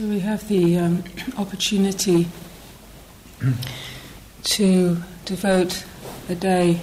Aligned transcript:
So 0.00 0.06
we 0.06 0.20
have 0.20 0.48
the 0.48 0.78
um, 0.78 1.04
opportunity 1.36 2.26
to 4.44 4.96
devote 5.26 5.84
a 6.26 6.34
day 6.34 6.80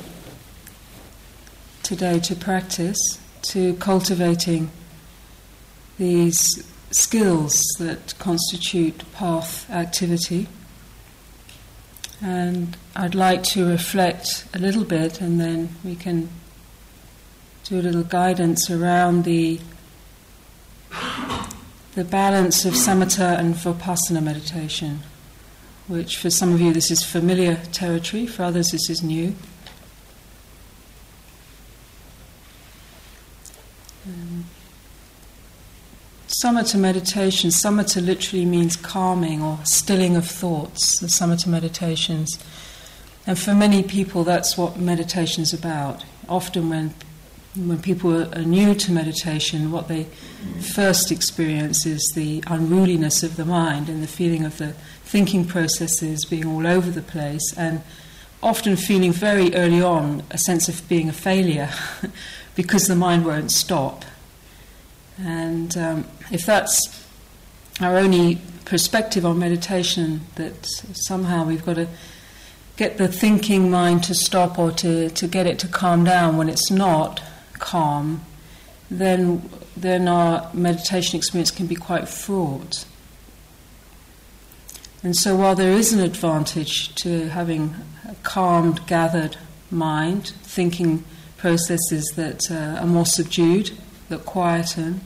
today 1.81 2.19
to 2.19 2.35
practice, 2.35 3.17
to 3.53 3.73
cultivating 3.77 4.69
these 5.97 6.63
skills 6.91 7.59
that 7.79 8.13
constitute 8.19 9.11
path 9.13 9.67
activity. 9.71 10.47
And 12.21 12.77
I'd 12.95 13.15
like 13.15 13.41
to 13.45 13.67
reflect 13.67 14.45
a 14.53 14.59
little 14.59 14.83
bit 14.83 15.21
and 15.21 15.41
then 15.41 15.75
we 15.83 15.95
can 15.95 16.29
do 17.63 17.79
a 17.79 17.81
little 17.81 18.03
guidance 18.03 18.69
around 18.69 19.23
the 19.23 19.59
the 21.97 22.03
balance 22.03 22.63
of 22.63 22.75
samatha 22.75 23.39
and 23.39 23.55
vipassana 23.55 24.21
meditation, 24.21 24.99
which 25.87 26.17
for 26.17 26.29
some 26.29 26.53
of 26.53 26.61
you 26.61 26.71
this 26.71 26.91
is 26.91 27.03
familiar 27.03 27.55
territory, 27.71 28.27
for 28.27 28.43
others 28.43 28.69
this 28.69 28.87
is 28.87 29.01
new. 29.01 29.33
Um, 34.05 34.45
samatha 36.27 36.79
meditation, 36.79 37.49
samatha 37.49 38.05
literally 38.05 38.45
means 38.45 38.75
calming 38.75 39.41
or 39.41 39.57
stilling 39.63 40.15
of 40.15 40.27
thoughts, 40.27 40.99
the 40.99 41.07
samatha 41.07 41.47
meditations. 41.47 42.37
And 43.25 43.39
for 43.39 43.55
many 43.55 43.81
people, 43.81 44.23
that's 44.23 44.55
what 44.55 44.77
meditation 44.77 45.41
is 45.41 45.51
about. 45.51 46.05
Often, 46.29 46.69
when 46.69 46.93
when 47.57 47.81
people 47.81 48.33
are 48.35 48.43
new 48.43 48.75
to 48.75 48.91
meditation, 48.91 49.71
what 49.71 49.87
they 49.87 50.03
first 50.61 51.11
experience 51.11 51.85
is 51.85 52.03
the 52.15 52.43
unruliness 52.47 53.23
of 53.23 53.35
the 53.35 53.45
mind 53.45 53.89
and 53.89 54.03
the 54.03 54.07
feeling 54.07 54.45
of 54.45 54.57
the 54.57 54.73
thinking 55.03 55.45
processes 55.45 56.25
being 56.25 56.45
all 56.45 56.67
over 56.67 56.91
the 56.91 57.01
place, 57.01 57.53
and 57.57 57.81
often 58.43 58.75
feeling 58.75 59.11
very 59.11 59.53
early 59.55 59.81
on 59.81 60.23
a 60.29 60.37
sense 60.37 60.69
of 60.69 60.87
being 60.87 61.09
a 61.09 61.13
failure 61.13 61.69
because 62.55 62.87
the 62.87 62.95
mind 62.95 63.25
won't 63.25 63.51
stop. 63.51 64.05
And 65.19 65.75
um, 65.77 66.05
if 66.31 66.45
that's 66.45 67.05
our 67.81 67.97
only 67.97 68.39
perspective 68.65 69.25
on 69.25 69.39
meditation, 69.39 70.21
that 70.35 70.53
somehow 70.93 71.45
we've 71.45 71.65
got 71.65 71.77
to 71.77 71.87
get 72.75 72.97
the 72.97 73.07
thinking 73.07 73.71
mind 73.71 74.03
to 74.03 74.13
stop 74.13 74.59
or 74.59 74.71
to, 74.71 75.09
to 75.09 75.27
get 75.27 75.47
it 75.47 75.57
to 75.59 75.67
calm 75.67 76.03
down 76.03 76.37
when 76.37 76.47
it's 76.47 76.69
not 76.69 77.21
calm, 77.59 78.23
then, 78.89 79.49
then 79.75 80.07
our 80.07 80.49
meditation 80.53 81.17
experience 81.17 81.51
can 81.51 81.67
be 81.67 81.75
quite 81.75 82.07
fraught. 82.07 82.85
And 85.03 85.15
so, 85.15 85.35
while 85.35 85.55
there 85.55 85.71
is 85.71 85.93
an 85.93 85.99
advantage 85.99 86.95
to 86.95 87.29
having 87.29 87.75
a 88.07 88.15
calmed, 88.23 88.85
gathered 88.87 89.37
mind, 89.69 90.33
thinking 90.43 91.03
processes 91.37 92.11
that 92.15 92.49
uh, 92.49 92.81
are 92.81 92.87
more 92.87 93.05
subdued, 93.05 93.71
that 94.09 94.25
quieten, 94.25 95.01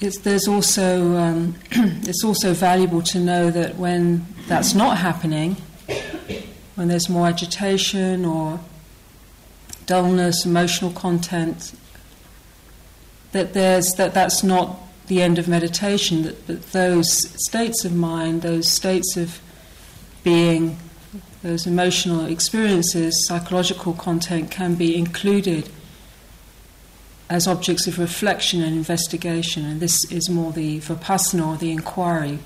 it's, 0.00 0.18
there's 0.18 0.48
also, 0.48 1.16
um, 1.16 1.54
it's 1.70 2.24
also 2.24 2.52
valuable 2.52 3.02
to 3.02 3.20
know 3.20 3.50
that 3.50 3.76
when 3.76 4.26
that's 4.48 4.74
not 4.74 4.98
happening, 4.98 5.56
when 6.74 6.88
there's 6.88 7.08
more 7.08 7.26
agitation 7.28 8.24
or 8.24 8.60
dullness, 9.86 10.44
emotional 10.44 10.92
content, 10.92 11.72
that 13.32 13.54
there's 13.54 13.94
that 13.94 14.14
that's 14.14 14.42
not 14.42 14.78
the 15.06 15.20
end 15.20 15.38
of 15.38 15.48
meditation, 15.48 16.22
that, 16.22 16.46
that 16.46 16.72
those 16.72 17.10
states 17.44 17.84
of 17.84 17.94
mind, 17.94 18.42
those 18.42 18.68
states 18.68 19.16
of 19.16 19.40
being, 20.22 20.78
those 21.42 21.66
emotional 21.66 22.26
experiences, 22.26 23.26
psychological 23.26 23.92
content 23.92 24.50
can 24.50 24.74
be 24.74 24.96
included 24.96 25.68
as 27.28 27.48
objects 27.48 27.86
of 27.86 27.98
reflection 27.98 28.62
and 28.62 28.76
investigation, 28.76 29.64
and 29.64 29.80
this 29.80 30.04
is 30.12 30.28
more 30.28 30.52
the 30.52 30.80
vipassana 30.80 31.46
or 31.46 31.56
the 31.56 31.72
inquiry. 31.72 32.38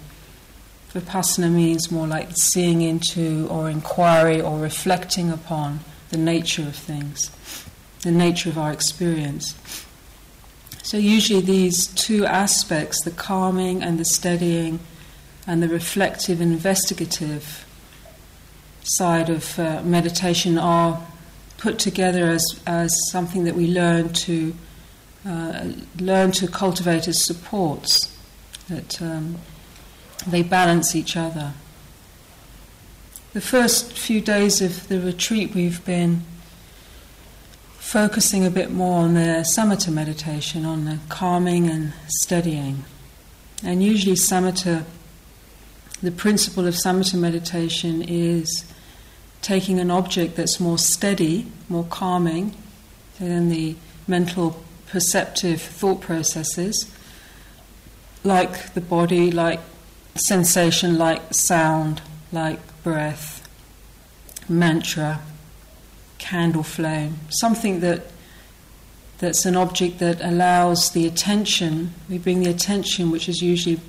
Vipassana 0.94 1.50
means 1.50 1.90
more 1.90 2.06
like 2.06 2.28
seeing 2.36 2.82
into 2.82 3.46
or 3.50 3.68
inquiry 3.68 4.40
or 4.40 4.58
reflecting 4.58 5.30
upon 5.30 5.80
the 6.10 6.16
nature 6.16 6.62
of 6.62 6.76
things, 6.76 7.30
the 8.02 8.10
nature 8.10 8.48
of 8.48 8.58
our 8.58 8.72
experience. 8.72 9.54
So, 10.82 10.96
usually, 10.96 11.40
these 11.40 11.88
two 11.88 12.24
aspects, 12.26 13.02
the 13.02 13.10
calming 13.10 13.82
and 13.82 13.98
the 13.98 14.04
steadying, 14.04 14.78
and 15.46 15.62
the 15.62 15.68
reflective 15.68 16.40
investigative 16.40 17.66
side 18.82 19.28
of 19.28 19.58
uh, 19.58 19.82
meditation, 19.82 20.58
are 20.58 21.04
put 21.58 21.78
together 21.78 22.26
as, 22.26 22.60
as 22.66 22.94
something 23.10 23.44
that 23.44 23.54
we 23.54 23.66
learn 23.66 24.12
to 24.12 24.54
uh, 25.26 25.72
learn 25.98 26.30
to 26.30 26.46
cultivate 26.46 27.08
as 27.08 27.20
supports, 27.20 28.16
that 28.68 29.02
um, 29.02 29.36
they 30.24 30.42
balance 30.42 30.94
each 30.94 31.16
other. 31.16 31.52
The 33.36 33.42
first 33.42 33.92
few 33.92 34.22
days 34.22 34.62
of 34.62 34.88
the 34.88 34.98
retreat, 34.98 35.54
we've 35.54 35.84
been 35.84 36.22
focusing 37.76 38.46
a 38.46 38.50
bit 38.50 38.70
more 38.70 39.00
on 39.00 39.12
the 39.12 39.44
samatha 39.44 39.92
meditation, 39.92 40.64
on 40.64 40.86
the 40.86 41.00
calming 41.10 41.68
and 41.68 41.92
steadying. 42.08 42.86
And 43.62 43.82
usually, 43.82 44.16
samatha, 44.16 44.86
the 46.02 46.12
principle 46.12 46.66
of 46.66 46.76
samatha 46.76 47.18
meditation 47.18 48.00
is 48.00 48.64
taking 49.42 49.80
an 49.80 49.90
object 49.90 50.36
that's 50.36 50.58
more 50.58 50.78
steady, 50.78 51.46
more 51.68 51.84
calming 51.90 52.56
than 53.18 53.50
the 53.50 53.76
mental 54.08 54.64
perceptive 54.86 55.60
thought 55.60 56.00
processes, 56.00 56.90
like 58.24 58.72
the 58.72 58.80
body, 58.80 59.30
like 59.30 59.60
sensation, 60.14 60.96
like 60.96 61.34
sound, 61.34 62.00
like 62.32 62.60
breath, 62.86 63.44
mantra, 64.48 65.18
candle 66.18 66.62
flame, 66.62 67.18
something 67.30 67.80
that 67.80 68.00
that's 69.18 69.44
an 69.44 69.56
object 69.56 69.98
that 69.98 70.20
allows 70.20 70.92
the 70.92 71.04
attention, 71.04 71.92
we 72.08 72.16
bring 72.16 72.44
the 72.44 72.48
attention 72.48 73.10
which 73.10 73.28
is 73.28 73.42
usually 73.42 73.80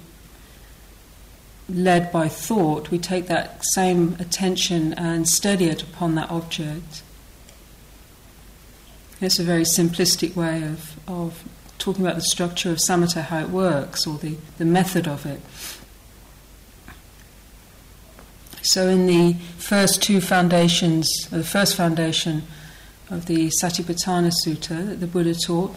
led 1.69 2.12
by 2.12 2.28
thought, 2.28 2.90
we 2.90 2.97
take 2.97 3.28
that 3.28 3.63
same 3.66 4.16
attention 4.19 4.94
and 4.94 5.30
steady 5.30 5.66
it 5.66 5.84
upon 5.84 6.16
that 6.16 6.31
object. 6.31 7.03
It's 9.22 9.38
a 9.38 9.44
very 9.44 9.62
simplistic 9.62 10.36
way 10.36 10.63
of, 10.63 11.00
of 11.07 11.44
talking 11.78 12.03
about 12.03 12.16
the 12.16 12.24
structure 12.24 12.72
of 12.72 12.80
samatha, 12.80 13.22
how 13.22 13.41
it 13.41 13.50
works, 13.50 14.07
or 14.07 14.18
the, 14.18 14.38
the 14.57 14.66
method 14.66 15.07
of 15.07 15.24
it. 15.28 15.40
So, 18.68 18.90
in 18.90 19.06
the 19.06 19.32
first 19.58 20.04
two 20.04 20.20
foundations, 20.20 21.10
the 21.30 21.46
first 21.46 21.78
foundation 21.78 22.44
of 23.10 23.26
the 23.26 23.48
Satipatthana 23.48 24.34
Sutta 24.44 24.86
that 24.86 25.00
the 25.00 25.08
Buddha 25.08 25.36
taught, 25.36 25.74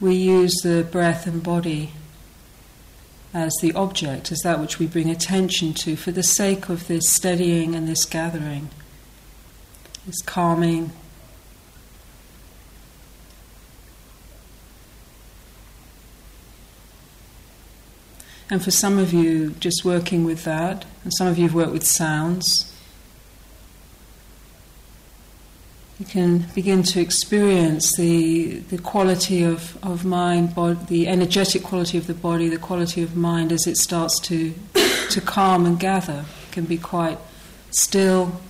we 0.00 0.16
use 0.16 0.54
the 0.56 0.86
breath 0.92 1.26
and 1.26 1.42
body 1.42 1.92
as 3.32 3.54
the 3.62 3.72
object, 3.72 4.30
as 4.30 4.40
that 4.40 4.60
which 4.60 4.78
we 4.78 4.86
bring 4.86 5.08
attention 5.08 5.72
to 5.72 5.96
for 5.96 6.12
the 6.12 6.22
sake 6.22 6.68
of 6.68 6.88
this 6.88 7.08
steadying 7.08 7.74
and 7.74 7.88
this 7.88 8.04
gathering, 8.04 8.68
this 10.04 10.20
calming, 10.20 10.92
And 18.48 18.62
for 18.62 18.70
some 18.70 18.98
of 18.98 19.12
you, 19.12 19.50
just 19.58 19.84
working 19.84 20.24
with 20.24 20.44
that, 20.44 20.84
and 21.02 21.12
some 21.14 21.26
of 21.26 21.36
you 21.36 21.44
have 21.44 21.54
worked 21.54 21.72
with 21.72 21.84
sounds, 21.84 22.72
you 25.98 26.06
can 26.06 26.46
begin 26.54 26.82
to 26.84 27.00
experience 27.00 27.96
the, 27.96 28.58
the 28.58 28.78
quality 28.78 29.42
of, 29.42 29.82
of 29.82 30.04
mind, 30.04 30.54
the 30.86 31.08
energetic 31.08 31.64
quality 31.64 31.98
of 31.98 32.06
the 32.06 32.14
body, 32.14 32.48
the 32.48 32.58
quality 32.58 33.02
of 33.02 33.16
mind 33.16 33.50
as 33.50 33.66
it 33.66 33.76
starts 33.76 34.20
to, 34.20 34.54
to 35.10 35.20
calm 35.20 35.66
and 35.66 35.80
gather. 35.80 36.24
It 36.48 36.52
can 36.52 36.66
be 36.66 36.76
quite 36.76 37.18
still, 37.70 38.40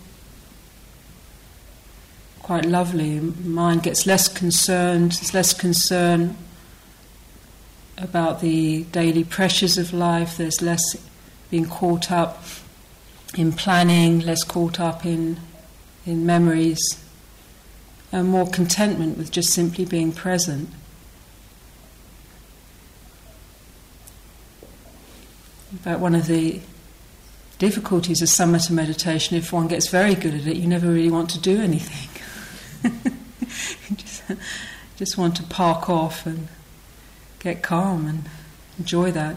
quite 2.40 2.66
lovely. 2.66 3.20
Mind 3.20 3.84
gets 3.84 4.06
less 4.06 4.28
concerned, 4.28 5.12
there's 5.12 5.32
less 5.32 5.54
concern 5.54 6.37
about 7.98 8.40
the 8.40 8.84
daily 8.84 9.25
pressures 9.25 9.78
of 9.78 9.93
life. 9.93 10.37
There's 10.37 10.60
less 10.60 10.96
being 11.50 11.66
caught 11.66 12.10
up 12.10 12.43
in 13.37 13.52
planning, 13.52 14.20
less 14.20 14.43
caught 14.44 14.81
up 14.81 15.04
in 15.04 15.38
in 16.04 16.25
memories, 16.25 17.02
and 18.12 18.28
more 18.28 18.48
contentment 18.48 19.19
with 19.19 19.31
just 19.32 19.52
simply 19.52 19.84
being 19.84 20.12
present. 20.12 20.70
But 25.82 25.98
one 25.98 26.14
of 26.14 26.26
the 26.26 26.60
difficulties 27.58 28.22
of 28.22 28.28
samatha 28.28 28.70
meditation, 28.70 29.37
if 29.37 29.52
one 29.52 29.66
gets 29.66 29.88
very 29.88 30.14
good 30.14 30.34
at 30.34 30.46
it, 30.46 30.56
you 30.56 30.69
never 30.69 30.87
really 30.87 31.10
want 31.10 31.31
to 31.31 31.40
do 31.40 31.60
anything. 31.60 32.08
you 33.88 33.96
just, 33.96 34.22
just 34.96 35.19
want 35.19 35.37
to 35.37 35.43
park 35.43 35.90
off 35.90 36.25
and 36.25 36.48
get 37.46 37.62
calm 37.62 38.06
and 38.06 38.28
enjoy 38.78 39.12
that. 39.12 39.37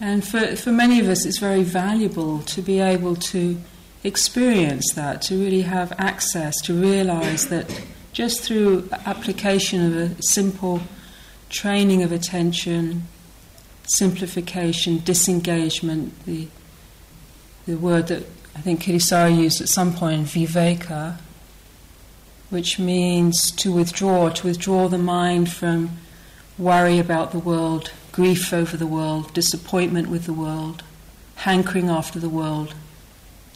And 0.00 0.26
for, 0.26 0.56
for 0.56 0.72
many 0.72 0.98
of 1.00 1.08
us, 1.08 1.24
it's 1.24 1.38
very 1.38 1.62
valuable 1.62 2.40
to 2.40 2.60
be 2.60 2.80
able 2.80 3.16
to 3.16 3.58
experience 4.02 4.92
that, 4.94 5.22
to 5.22 5.36
really 5.36 5.62
have 5.62 5.92
access, 5.96 6.60
to 6.62 6.74
realize 6.74 7.46
that 7.46 7.82
just 8.12 8.42
through 8.42 8.88
application 9.06 9.86
of 9.86 9.96
a 9.96 10.22
simple 10.22 10.82
training 11.48 12.02
of 12.02 12.12
attention, 12.12 13.06
simplification, 13.84 14.98
disengagement, 15.04 16.24
the, 16.26 16.48
the 17.66 17.76
word 17.76 18.08
that 18.08 18.24
I 18.54 18.60
think 18.60 18.82
Kittisaro 18.82 19.34
used 19.34 19.60
at 19.60 19.68
some 19.68 19.94
point, 19.94 20.26
viveka, 20.26 21.18
which 22.50 22.78
means 22.78 23.50
to 23.50 23.72
withdraw, 23.72 24.28
to 24.30 24.46
withdraw 24.46 24.88
the 24.88 24.98
mind 24.98 25.50
from 25.50 25.98
worry 26.58 26.98
about 26.98 27.32
the 27.32 27.38
world, 27.38 27.90
grief 28.12 28.52
over 28.52 28.76
the 28.76 28.86
world, 28.86 29.32
disappointment 29.34 30.08
with 30.08 30.24
the 30.24 30.32
world, 30.32 30.82
hankering 31.36 31.90
after 31.90 32.18
the 32.18 32.28
world. 32.28 32.74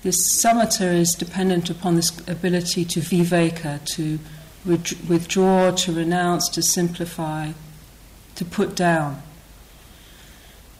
This 0.02 0.42
samatha 0.42 0.94
is 0.94 1.14
dependent 1.14 1.70
upon 1.70 1.96
this 1.96 2.19
ability 2.28 2.84
to 2.87 3.00
viveka, 3.00 3.84
to 3.96 4.19
withdraw, 4.64 5.70
to 5.70 5.93
renounce, 5.93 6.48
to 6.50 6.62
simplify, 6.62 7.52
to 8.34 8.44
put 8.44 8.75
down. 8.75 9.22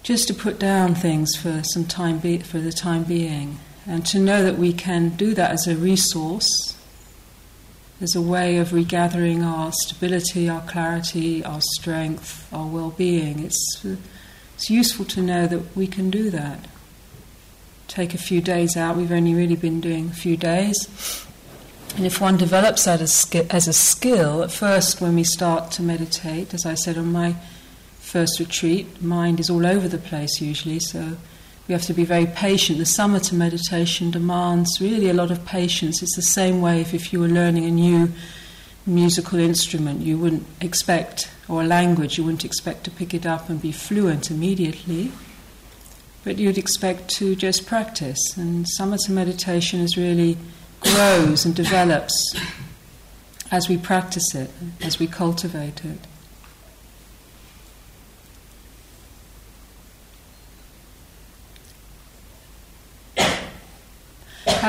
Just 0.02 0.28
to 0.28 0.34
put 0.34 0.58
down 0.58 0.94
things 0.94 1.36
for 1.36 1.62
some 1.62 1.84
time, 1.84 2.18
be- 2.18 2.38
for 2.38 2.58
the 2.58 2.72
time 2.72 3.04
being, 3.04 3.58
and 3.86 4.04
to 4.06 4.18
know 4.18 4.42
that 4.42 4.58
we 4.58 4.72
can 4.72 5.10
do 5.10 5.34
that 5.34 5.50
as 5.50 5.66
a 5.66 5.76
resource, 5.76 6.74
as 8.00 8.14
a 8.14 8.23
way 8.23 8.56
of 8.56 8.73
regathering 8.73 9.43
our 9.43 9.73
stability, 9.73 10.49
our 10.49 10.62
clarity, 10.62 11.44
our 11.44 11.61
strength, 11.61 12.49
our 12.52 12.67
well-being. 12.67 13.41
It's 13.41 13.85
it's 14.55 14.70
useful 14.70 15.06
to 15.06 15.23
know 15.23 15.47
that 15.47 15.75
we 15.76 15.87
can 15.87 16.11
do 16.11 16.31
that. 16.31 16.67
Take 17.88 18.14
a 18.14 18.19
few 18.19 18.41
days 18.41 18.76
out. 18.76 18.97
We've 18.97 19.11
only 19.11 19.35
really 19.35 19.56
been 19.56 19.81
doing 19.81 20.08
a 20.08 20.14
few 20.14 20.37
days 20.37 21.26
and 21.97 22.06
if 22.06 22.20
one 22.20 22.37
develops 22.37 22.85
that 22.85 23.00
as, 23.00 23.29
as 23.50 23.67
a 23.67 23.73
skill, 23.73 24.43
at 24.43 24.52
first 24.52 25.00
when 25.00 25.14
we 25.17 25.25
start 25.25 25.70
to 25.73 25.82
meditate, 25.82 26.55
as 26.55 26.64
I 26.64 26.75
said 26.75 26.97
on 26.97 27.11
my 27.12 27.35
first 27.99 28.38
retreat, 28.38 29.02
mind 29.02 29.41
is 29.41 29.50
all 29.50 29.67
over 29.67 29.88
the 29.88 29.99
place 29.99 30.41
usually, 30.41 30.79
so 30.79 31.17
we 31.70 31.75
have 31.75 31.82
to 31.82 31.94
be 31.94 32.05
very 32.05 32.26
patient. 32.26 32.78
The 32.78 32.84
samatha 32.84 33.32
meditation 33.32 34.11
demands 34.11 34.81
really 34.81 35.08
a 35.08 35.12
lot 35.14 35.31
of 35.31 35.46
patience. 35.46 36.02
It's 36.02 36.17
the 36.17 36.20
same 36.20 36.61
way 36.61 36.81
if, 36.81 36.93
if 36.93 37.12
you 37.12 37.20
were 37.20 37.28
learning 37.28 37.64
a 37.64 37.70
new 37.70 38.11
musical 38.87 39.38
instrument, 39.38 40.00
you 40.00 40.19
wouldn't 40.19 40.44
expect, 40.61 41.31
or 41.49 41.62
a 41.62 41.64
language, 41.64 42.19
you 42.19 42.25
wouldn't 42.25 42.44
expect 42.44 42.82
to 42.84 42.90
pick 42.90 43.14
it 43.14 43.25
up 43.25 43.49
and 43.49 43.62
be 43.62 43.70
fluent 43.70 44.32
immediately. 44.32 45.12
But 46.25 46.38
you'd 46.38 46.58
expect 46.58 47.08
to 47.19 47.37
just 47.37 47.67
practice. 47.67 48.37
And 48.37 48.66
samatha 48.76 49.11
meditation 49.11 49.78
is 49.78 49.96
really 49.96 50.38
grows 50.81 51.44
and 51.44 51.55
develops 51.55 52.34
as 53.52 53.69
we 53.69 53.78
practice 53.78 54.34
it, 54.34 54.50
as 54.82 54.99
we 54.99 55.06
cultivate 55.06 55.84
it. 55.84 56.00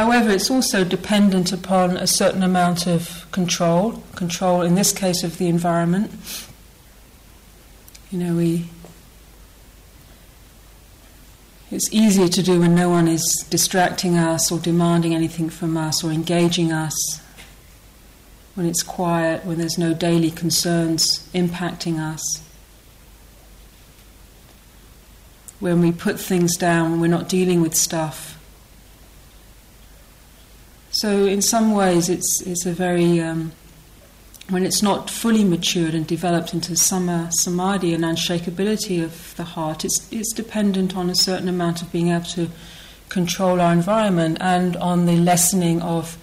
However, 0.01 0.31
it's 0.31 0.49
also 0.49 0.83
dependent 0.83 1.53
upon 1.53 1.95
a 1.95 2.07
certain 2.07 2.41
amount 2.41 2.87
of 2.87 3.27
control, 3.31 4.01
control 4.15 4.63
in 4.63 4.73
this 4.73 4.91
case 4.91 5.23
of 5.23 5.37
the 5.37 5.47
environment. 5.47 6.09
You 8.09 8.17
know, 8.17 8.35
we 8.35 8.67
it's 11.69 11.93
easier 11.93 12.27
to 12.29 12.41
do 12.41 12.61
when 12.61 12.73
no 12.73 12.89
one 12.89 13.07
is 13.07 13.45
distracting 13.51 14.17
us 14.17 14.51
or 14.51 14.57
demanding 14.57 15.13
anything 15.13 15.51
from 15.51 15.77
us 15.77 16.03
or 16.03 16.09
engaging 16.09 16.71
us. 16.71 17.21
When 18.55 18.65
it's 18.65 18.81
quiet, 18.81 19.45
when 19.45 19.59
there's 19.59 19.77
no 19.77 19.93
daily 19.93 20.31
concerns 20.31 21.29
impacting 21.31 21.99
us. 21.99 22.41
When 25.59 25.79
we 25.79 25.91
put 25.91 26.19
things 26.19 26.57
down, 26.57 26.89
when 26.89 27.01
we're 27.01 27.05
not 27.05 27.29
dealing 27.29 27.61
with 27.61 27.75
stuff. 27.75 28.40
So, 30.91 31.25
in 31.25 31.41
some 31.41 31.73
ways, 31.73 32.09
it's, 32.09 32.41
it's 32.41 32.65
a 32.65 32.73
very 32.73 33.21
um, 33.21 33.53
when 34.51 34.65
it's 34.65 34.83
not 34.83 35.09
fully 35.09 35.45
matured 35.45 35.95
and 35.95 36.05
developed 36.05 36.53
into 36.53 36.75
sama, 36.75 37.29
samadhi 37.31 37.93
and 37.93 38.03
unshakability 38.03 39.01
of 39.01 39.33
the 39.37 39.45
heart, 39.45 39.85
it's, 39.85 40.11
it's 40.11 40.33
dependent 40.33 40.95
on 40.97 41.09
a 41.09 41.15
certain 41.15 41.47
amount 41.47 41.81
of 41.81 41.89
being 41.91 42.09
able 42.09 42.25
to 42.25 42.49
control 43.07 43.61
our 43.61 43.71
environment 43.71 44.37
and 44.41 44.75
on 44.77 45.05
the 45.05 45.15
lessening 45.15 45.81
of 45.81 46.17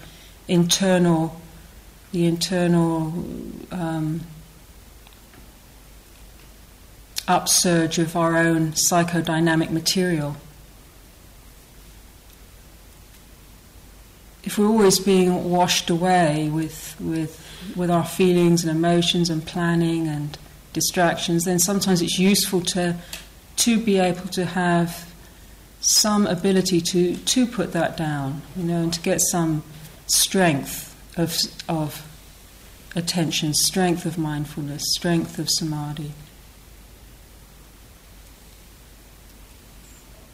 internal, 0.47 1.41
the 2.11 2.27
internal 2.27 3.07
um, 3.71 4.21
upsurge 7.27 7.97
of 7.97 8.15
our 8.15 8.37
own 8.37 8.71
psychodynamic 8.73 9.71
material. 9.71 10.35
If 14.43 14.57
we're 14.57 14.67
always 14.67 14.99
being 14.99 15.49
washed 15.49 15.89
away 15.89 16.49
with, 16.49 16.95
with 16.99 17.45
with 17.75 17.91
our 17.91 18.05
feelings 18.05 18.63
and 18.63 18.75
emotions 18.75 19.29
and 19.29 19.45
planning 19.45 20.07
and 20.07 20.37
distractions, 20.73 21.45
then 21.45 21.59
sometimes 21.59 22.01
it's 22.01 22.19
useful 22.19 22.61
to 22.61 22.95
to 23.57 23.83
be 23.83 23.97
able 23.97 24.27
to 24.29 24.45
have 24.45 25.13
some 25.81 26.27
ability 26.27 26.81
to 26.81 27.15
to 27.15 27.45
put 27.45 27.73
that 27.73 27.97
down, 27.97 28.41
you 28.55 28.63
know, 28.63 28.83
and 28.83 28.93
to 28.93 29.01
get 29.01 29.21
some 29.21 29.63
strength 30.07 30.95
of 31.17 31.37
of 31.67 32.05
attention, 32.95 33.53
strength 33.53 34.05
of 34.05 34.17
mindfulness, 34.17 34.83
strength 34.95 35.39
of 35.39 35.49
samadhi. 35.49 36.11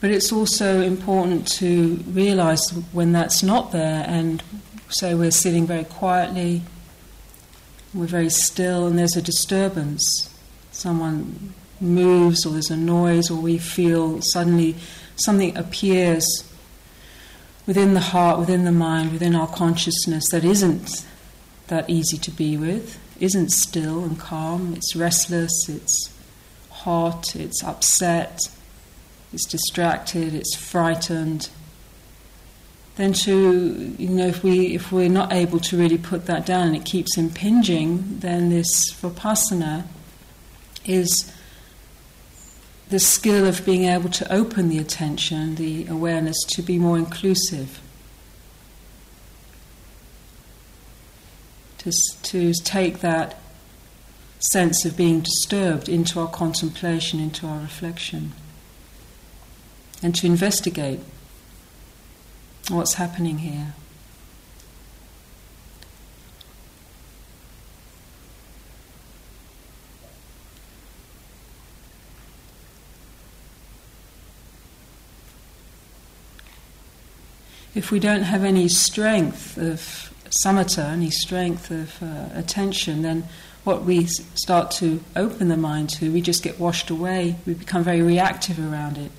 But 0.05 0.11
it's 0.11 0.31
also 0.31 0.81
important 0.81 1.47
to 1.53 1.95
realize 2.05 2.61
when 2.91 3.11
that's 3.11 3.41
not 3.41 3.71
there 3.71 4.05
and 4.07 4.43
say 4.87 5.15
we're 5.15 5.31
sitting 5.31 5.65
very 5.65 5.83
quietly 5.83 6.61
we're 7.91 8.05
very 8.05 8.29
still 8.29 8.85
and 8.85 8.99
there's 8.99 9.15
a 9.15 9.21
disturbance. 9.23 10.29
Someone 10.69 11.55
moves 11.81 12.45
or 12.45 12.51
there's 12.51 12.69
a 12.69 12.77
noise 12.77 13.31
or 13.31 13.41
we 13.41 13.57
feel 13.57 14.21
suddenly 14.21 14.75
something 15.15 15.57
appears 15.57 16.23
within 17.65 17.95
the 17.95 17.99
heart, 17.99 18.37
within 18.39 18.63
the 18.63 18.71
mind, 18.71 19.11
within 19.11 19.33
our 19.33 19.47
consciousness 19.47 20.29
that 20.29 20.45
isn't 20.45 21.03
that 21.65 21.89
easy 21.89 22.19
to 22.19 22.29
be 22.29 22.57
with, 22.57 22.99
isn't 23.19 23.49
still 23.49 24.03
and 24.03 24.19
calm, 24.19 24.75
it's 24.75 24.95
restless, 24.95 25.67
it's 25.67 26.13
hot, 26.69 27.35
it's 27.35 27.63
upset, 27.63 28.39
it's 29.35 29.45
distracted, 29.45 30.33
it's 30.33 30.55
frightened, 30.55 31.49
then 32.95 33.11
to 33.11 33.93
you 33.99 34.07
know 34.07 34.27
if 34.27 34.41
we 34.43 34.73
if 34.73 34.93
we're 34.93 35.09
not 35.09 35.33
able 35.33 35.59
to 35.59 35.77
really 35.77 35.97
put 35.97 36.25
that 36.27 36.45
down 36.45 36.67
and 36.67 36.75
it 36.77 36.85
keeps 36.85 37.17
impinging, 37.17 38.19
then 38.19 38.49
this 38.49 38.93
vipassana 38.93 39.83
is 40.85 41.33
the 42.87 42.99
skill 42.99 43.45
of 43.45 43.65
being 43.65 43.83
able 43.83 44.09
to 44.09 44.31
open 44.33 44.69
the 44.69 44.77
attention, 44.77 45.55
the 45.55 45.85
awareness 45.87 46.37
to 46.47 46.61
be 46.61 46.79
more 46.79 46.97
inclusive. 46.97 47.81
To, 51.79 51.91
to 52.23 52.53
take 52.63 52.99
that 52.99 53.37
sense 54.39 54.85
of 54.85 54.95
being 54.95 55.19
disturbed 55.21 55.89
into 55.89 56.19
our 56.19 56.29
contemplation, 56.29 57.19
into 57.19 57.45
our 57.45 57.59
reflection, 57.59 58.31
and 60.05 60.13
to 60.13 60.27
investigate 60.27 60.99
what's 62.69 62.93
happening 62.93 63.39
here. 63.39 63.73
If 77.73 77.89
we 77.89 77.99
don't 77.99 78.21
have 78.21 78.43
any 78.43 78.67
strength 78.67 79.57
of 79.57 80.13
samatha, 80.29 80.91
any 80.91 81.09
strength 81.09 81.71
of 81.71 82.03
uh, 82.03 82.29
attention, 82.35 83.01
then 83.01 83.23
what 83.63 83.85
we 83.85 84.05
start 84.05 84.69
to 84.73 85.03
open 85.15 85.47
the 85.47 85.57
mind 85.57 85.89
to, 85.89 86.13
we 86.13 86.21
just 86.21 86.43
get 86.43 86.59
washed 86.59 86.91
away. 86.91 87.37
We 87.47 87.55
become 87.55 87.83
very 87.83 88.03
reactive 88.03 88.59
around 88.59 88.99
it. 88.99 89.11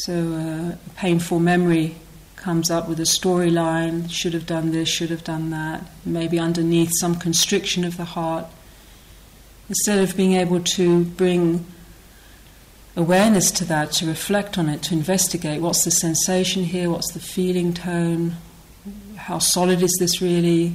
So, 0.00 0.12
uh, 0.12 0.74
a 0.74 0.90
painful 0.96 1.38
memory 1.38 1.96
comes 2.36 2.70
up 2.70 2.86
with 2.86 3.00
a 3.00 3.04
storyline 3.04 4.10
should 4.10 4.34
have 4.34 4.44
done 4.44 4.70
this, 4.70 4.90
should 4.90 5.08
have 5.08 5.24
done 5.24 5.48
that, 5.50 5.84
maybe 6.04 6.38
underneath 6.38 6.92
some 6.92 7.14
constriction 7.14 7.82
of 7.82 7.96
the 7.96 8.04
heart. 8.04 8.44
Instead 9.70 9.98
of 10.00 10.14
being 10.14 10.34
able 10.34 10.60
to 10.60 11.04
bring 11.04 11.64
awareness 12.94 13.50
to 13.52 13.64
that, 13.64 13.90
to 13.92 14.06
reflect 14.06 14.58
on 14.58 14.68
it, 14.68 14.82
to 14.82 14.92
investigate 14.92 15.62
what's 15.62 15.84
the 15.84 15.90
sensation 15.90 16.64
here, 16.64 16.90
what's 16.90 17.12
the 17.12 17.18
feeling 17.18 17.72
tone, 17.72 18.36
how 19.16 19.38
solid 19.38 19.80
is 19.82 19.96
this 19.98 20.20
really, 20.20 20.74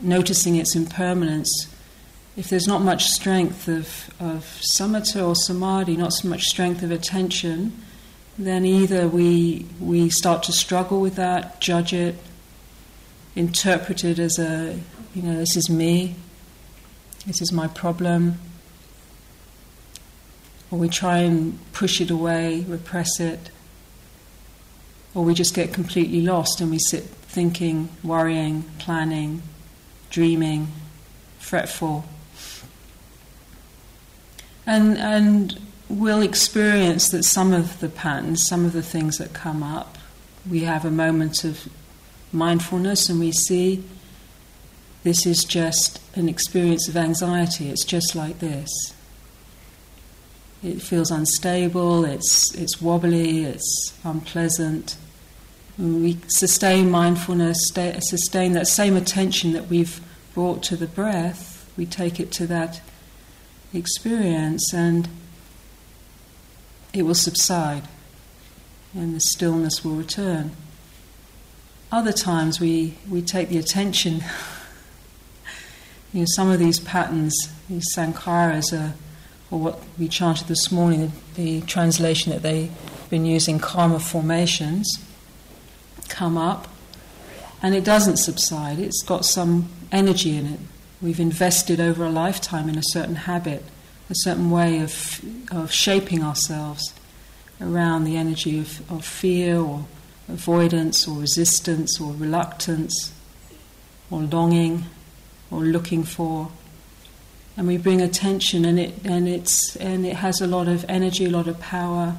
noticing 0.00 0.54
its 0.54 0.76
impermanence. 0.76 1.66
If 2.36 2.48
there's 2.48 2.68
not 2.68 2.80
much 2.80 3.06
strength 3.06 3.66
of, 3.66 4.08
of 4.20 4.44
samatha 4.62 5.26
or 5.26 5.34
samadhi, 5.34 5.96
not 5.96 6.12
so 6.12 6.28
much 6.28 6.44
strength 6.44 6.84
of 6.84 6.92
attention, 6.92 7.82
then 8.38 8.64
either 8.64 9.08
we, 9.08 9.66
we 9.80 10.10
start 10.10 10.42
to 10.44 10.52
struggle 10.52 11.00
with 11.00 11.16
that, 11.16 11.60
judge 11.60 11.92
it, 11.92 12.16
interpret 13.34 14.04
it 14.04 14.18
as 14.18 14.38
a, 14.38 14.78
you 15.14 15.22
know, 15.22 15.36
this 15.36 15.56
is 15.56 15.70
me, 15.70 16.14
this 17.26 17.40
is 17.40 17.52
my 17.52 17.66
problem, 17.66 18.38
or 20.70 20.78
we 20.78 20.88
try 20.88 21.18
and 21.18 21.58
push 21.72 22.00
it 22.00 22.10
away, 22.10 22.64
repress 22.68 23.20
it, 23.20 23.50
or 25.14 25.24
we 25.24 25.32
just 25.32 25.54
get 25.54 25.72
completely 25.72 26.20
lost 26.20 26.60
and 26.60 26.70
we 26.70 26.78
sit 26.78 27.04
thinking, 27.04 27.88
worrying, 28.02 28.62
planning, 28.78 29.42
dreaming, 30.10 30.68
fretful. 31.38 32.04
And, 34.66 34.98
and 34.98 35.58
we'll 35.88 36.22
experience 36.22 37.08
that 37.10 37.24
some 37.24 37.52
of 37.52 37.80
the 37.80 37.88
patterns, 37.88 38.46
some 38.46 38.64
of 38.64 38.72
the 38.72 38.82
things 38.82 39.18
that 39.18 39.32
come 39.32 39.62
up, 39.62 39.98
we 40.48 40.60
have 40.60 40.84
a 40.84 40.90
moment 40.90 41.44
of 41.44 41.68
mindfulness 42.32 43.08
and 43.08 43.20
we 43.20 43.32
see 43.32 43.82
this 45.04 45.24
is 45.24 45.44
just 45.44 46.00
an 46.16 46.28
experience 46.28 46.88
of 46.88 46.96
anxiety. 46.96 47.68
It's 47.68 47.84
just 47.84 48.16
like 48.16 48.40
this. 48.40 48.68
It 50.62 50.82
feels 50.82 51.10
unstable, 51.10 52.04
it's, 52.04 52.52
it's 52.54 52.80
wobbly, 52.82 53.44
it's 53.44 53.96
unpleasant. 54.02 54.96
We 55.78 56.18
sustain 56.26 56.90
mindfulness, 56.90 57.68
stay, 57.68 57.96
sustain 58.00 58.52
that 58.54 58.66
same 58.66 58.96
attention 58.96 59.52
that 59.52 59.68
we've 59.68 60.00
brought 60.34 60.62
to 60.64 60.76
the 60.76 60.86
breath, 60.86 61.70
we 61.76 61.86
take 61.86 62.18
it 62.18 62.32
to 62.32 62.46
that 62.48 62.80
experience 63.72 64.72
and 64.74 65.08
it 66.96 67.02
will 67.02 67.14
subside 67.14 67.82
and 68.94 69.14
the 69.14 69.20
stillness 69.20 69.84
will 69.84 69.94
return. 69.94 70.52
Other 71.92 72.12
times 72.12 72.58
we, 72.58 72.96
we 73.08 73.22
take 73.22 73.48
the 73.48 73.58
attention. 73.58 74.14
you 76.12 76.20
know, 76.20 76.26
some 76.26 76.50
of 76.50 76.58
these 76.58 76.80
patterns, 76.80 77.52
these 77.68 77.94
sankharas, 77.94 78.72
are, 78.72 78.94
or 79.50 79.60
what 79.60 79.82
we 79.98 80.08
chanted 80.08 80.48
this 80.48 80.72
morning, 80.72 81.12
the, 81.34 81.60
the 81.60 81.66
translation 81.66 82.32
that 82.32 82.42
they've 82.42 82.72
been 83.10 83.26
using, 83.26 83.58
karma 83.58 84.00
formations, 84.00 84.98
come 86.08 86.38
up 86.38 86.68
and 87.62 87.74
it 87.74 87.84
doesn't 87.84 88.16
subside. 88.16 88.78
It's 88.78 89.02
got 89.02 89.24
some 89.24 89.68
energy 89.92 90.36
in 90.36 90.46
it. 90.46 90.60
We've 91.02 91.20
invested 91.20 91.80
over 91.80 92.04
a 92.04 92.10
lifetime 92.10 92.68
in 92.68 92.78
a 92.78 92.82
certain 92.82 93.16
habit 93.16 93.62
a 94.08 94.14
certain 94.14 94.50
way 94.50 94.80
of, 94.80 95.20
of 95.50 95.72
shaping 95.72 96.22
ourselves 96.22 96.94
around 97.60 98.04
the 98.04 98.16
energy 98.16 98.58
of, 98.60 98.90
of 98.90 99.04
fear 99.04 99.58
or 99.58 99.86
avoidance 100.28 101.06
or 101.06 101.18
resistance 101.18 102.00
or 102.00 102.12
reluctance 102.12 103.12
or 104.10 104.22
longing 104.22 104.84
or 105.50 105.60
looking 105.60 106.04
for. 106.04 106.50
And 107.56 107.66
we 107.66 107.78
bring 107.78 108.02
attention 108.02 108.64
and 108.64 108.78
it 108.78 108.94
and 109.04 109.28
it's 109.28 109.76
and 109.76 110.04
it 110.04 110.16
has 110.16 110.40
a 110.42 110.46
lot 110.46 110.68
of 110.68 110.84
energy 110.88 111.24
a 111.24 111.30
lot 111.30 111.48
of 111.48 111.58
power. 111.58 112.18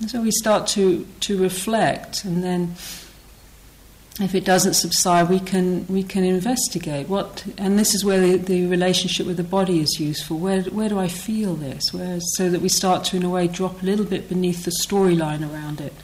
And 0.00 0.10
so 0.10 0.20
we 0.20 0.32
start 0.32 0.66
to 0.68 1.06
to 1.20 1.38
reflect 1.38 2.24
and 2.24 2.42
then 2.42 2.74
if 4.20 4.34
it 4.34 4.44
doesn't 4.44 4.74
subside, 4.74 5.30
we 5.30 5.40
can 5.40 5.86
we 5.88 6.02
can 6.02 6.22
investigate 6.22 7.08
what, 7.08 7.46
and 7.56 7.78
this 7.78 7.94
is 7.94 8.04
where 8.04 8.20
the, 8.20 8.36
the 8.36 8.66
relationship 8.66 9.26
with 9.26 9.38
the 9.38 9.42
body 9.42 9.80
is 9.80 9.98
useful. 9.98 10.38
Where 10.38 10.62
where 10.64 10.90
do 10.90 10.98
I 10.98 11.08
feel 11.08 11.54
this? 11.54 11.94
Where 11.94 12.20
so 12.20 12.50
that 12.50 12.60
we 12.60 12.68
start 12.68 13.04
to, 13.04 13.16
in 13.16 13.22
a 13.22 13.30
way, 13.30 13.48
drop 13.48 13.82
a 13.82 13.86
little 13.86 14.04
bit 14.04 14.28
beneath 14.28 14.64
the 14.64 14.70
storyline 14.70 15.50
around 15.50 15.80
it. 15.80 15.94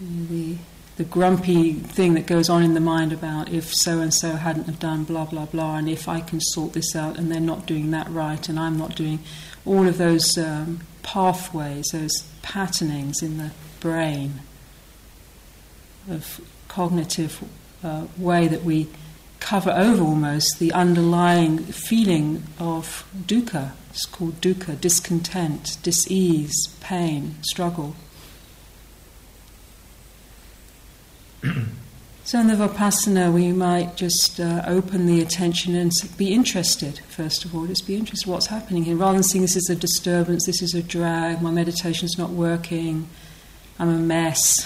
The 0.00 0.58
the 0.96 1.04
grumpy 1.04 1.72
thing 1.72 2.14
that 2.14 2.26
goes 2.26 2.48
on 2.48 2.62
in 2.62 2.74
the 2.74 2.80
mind 2.80 3.12
about 3.12 3.48
if 3.48 3.74
so 3.74 4.00
and 4.00 4.14
so 4.14 4.36
hadn't 4.36 4.64
have 4.64 4.78
done 4.78 5.02
blah 5.02 5.24
blah 5.24 5.46
blah, 5.46 5.76
and 5.76 5.88
if 5.88 6.08
I 6.08 6.20
can 6.20 6.40
sort 6.40 6.72
this 6.72 6.94
out, 6.94 7.18
and 7.18 7.32
they're 7.32 7.40
not 7.40 7.66
doing 7.66 7.90
that 7.90 8.08
right, 8.10 8.48
and 8.48 8.60
I'm 8.60 8.78
not 8.78 8.94
doing 8.94 9.18
all 9.64 9.88
of 9.88 9.98
those 9.98 10.38
um, 10.38 10.82
pathways, 11.02 11.86
those 11.92 12.30
patternings 12.46 13.22
in 13.22 13.38
the 13.38 13.50
brain 13.80 14.40
of 16.08 16.40
cognitive 16.68 17.42
uh, 17.82 18.06
way 18.16 18.46
that 18.46 18.62
we 18.62 18.86
cover 19.40 19.72
over 19.72 20.04
almost 20.04 20.60
the 20.60 20.70
underlying 20.72 21.58
feeling 21.58 22.44
of 22.60 23.04
dukkha. 23.26 23.72
It's 23.90 24.06
called 24.06 24.40
dukkha, 24.40 24.80
discontent, 24.80 25.76
dis-ease, 25.82 26.68
pain, 26.80 27.34
struggle. 27.42 27.96
So 32.26 32.40
in 32.40 32.48
the 32.48 32.54
Vipassana, 32.54 33.32
we 33.32 33.52
might 33.52 33.94
just 33.94 34.40
uh, 34.40 34.60
open 34.66 35.06
the 35.06 35.22
attention 35.22 35.76
and 35.76 35.92
be 36.18 36.34
interested, 36.34 36.98
first 37.06 37.44
of 37.44 37.54
all. 37.54 37.68
Just 37.68 37.86
be 37.86 37.94
interested 37.94 38.26
in 38.26 38.32
what's 38.32 38.46
happening 38.46 38.82
here. 38.82 38.96
Rather 38.96 39.12
than 39.12 39.22
seeing 39.22 39.42
this 39.42 39.54
as 39.54 39.70
a 39.70 39.76
disturbance, 39.76 40.44
this 40.44 40.60
is 40.60 40.74
a 40.74 40.82
drag, 40.82 41.40
my 41.40 41.52
meditation's 41.52 42.18
not 42.18 42.30
working, 42.30 43.08
I'm 43.78 43.90
a 43.90 43.98
mess. 43.98 44.64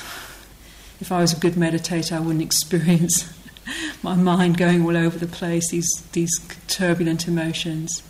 If 1.02 1.12
I 1.12 1.20
was 1.20 1.34
a 1.34 1.38
good 1.38 1.52
meditator, 1.52 2.12
I 2.16 2.20
wouldn't 2.20 2.40
experience 2.50 3.30
my 4.02 4.16
mind 4.16 4.56
going 4.56 4.82
all 4.82 4.96
over 4.96 5.18
the 5.18 5.26
place, 5.26 5.68
these, 5.68 6.02
these 6.12 6.32
turbulent 6.66 7.28
emotions. 7.28 8.02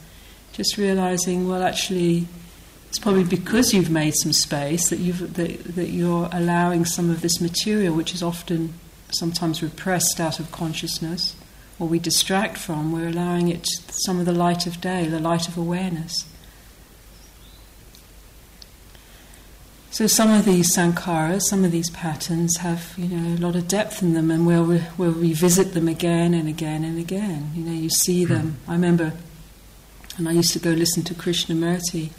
Just 0.52 0.78
realizing, 0.78 1.48
well, 1.48 1.64
actually, 1.64 2.28
it's 2.86 3.00
probably 3.00 3.24
because 3.24 3.74
you've 3.74 3.90
made 3.90 4.14
some 4.14 4.32
space 4.32 4.90
that, 4.90 5.00
you've, 5.00 5.34
that, 5.34 5.74
that 5.74 5.88
you're 5.88 6.28
allowing 6.30 6.84
some 6.84 7.10
of 7.10 7.20
this 7.20 7.40
material, 7.40 7.96
which 7.96 8.14
is 8.14 8.22
often 8.22 8.74
sometimes 9.14 9.62
repressed 9.62 10.20
out 10.20 10.40
of 10.40 10.50
consciousness 10.52 11.36
or 11.78 11.88
we 11.88 11.98
distract 11.98 12.58
from, 12.58 12.92
we're 12.92 13.08
allowing 13.08 13.48
it 13.48 13.66
some 13.88 14.20
of 14.20 14.26
the 14.26 14.32
light 14.32 14.66
of 14.66 14.80
day, 14.80 15.06
the 15.06 15.18
light 15.18 15.48
of 15.48 15.56
awareness. 15.56 16.26
So 19.90 20.06
some 20.06 20.30
of 20.30 20.44
these 20.44 20.74
sankharas, 20.74 21.42
some 21.42 21.64
of 21.64 21.72
these 21.72 21.90
patterns 21.90 22.58
have, 22.58 22.94
you 22.96 23.08
know, 23.08 23.34
a 23.34 23.40
lot 23.40 23.56
of 23.56 23.66
depth 23.66 24.02
in 24.02 24.14
them, 24.14 24.30
and 24.30 24.46
we'll 24.46 24.64
re- 24.64 24.86
we'll 24.96 25.12
revisit 25.12 25.74
them 25.74 25.88
again 25.88 26.32
and 26.32 26.48
again 26.48 26.84
and 26.84 26.98
again. 26.98 27.50
You 27.56 27.64
know, 27.64 27.72
you 27.72 27.90
see 27.90 28.24
hmm. 28.24 28.32
them. 28.32 28.56
I 28.68 28.74
remember, 28.74 29.14
and 30.16 30.28
I 30.28 30.32
used 30.32 30.52
to 30.52 30.58
go 30.60 30.70
listen 30.70 31.02
to 31.04 31.14
Krishnamurti, 31.14 32.10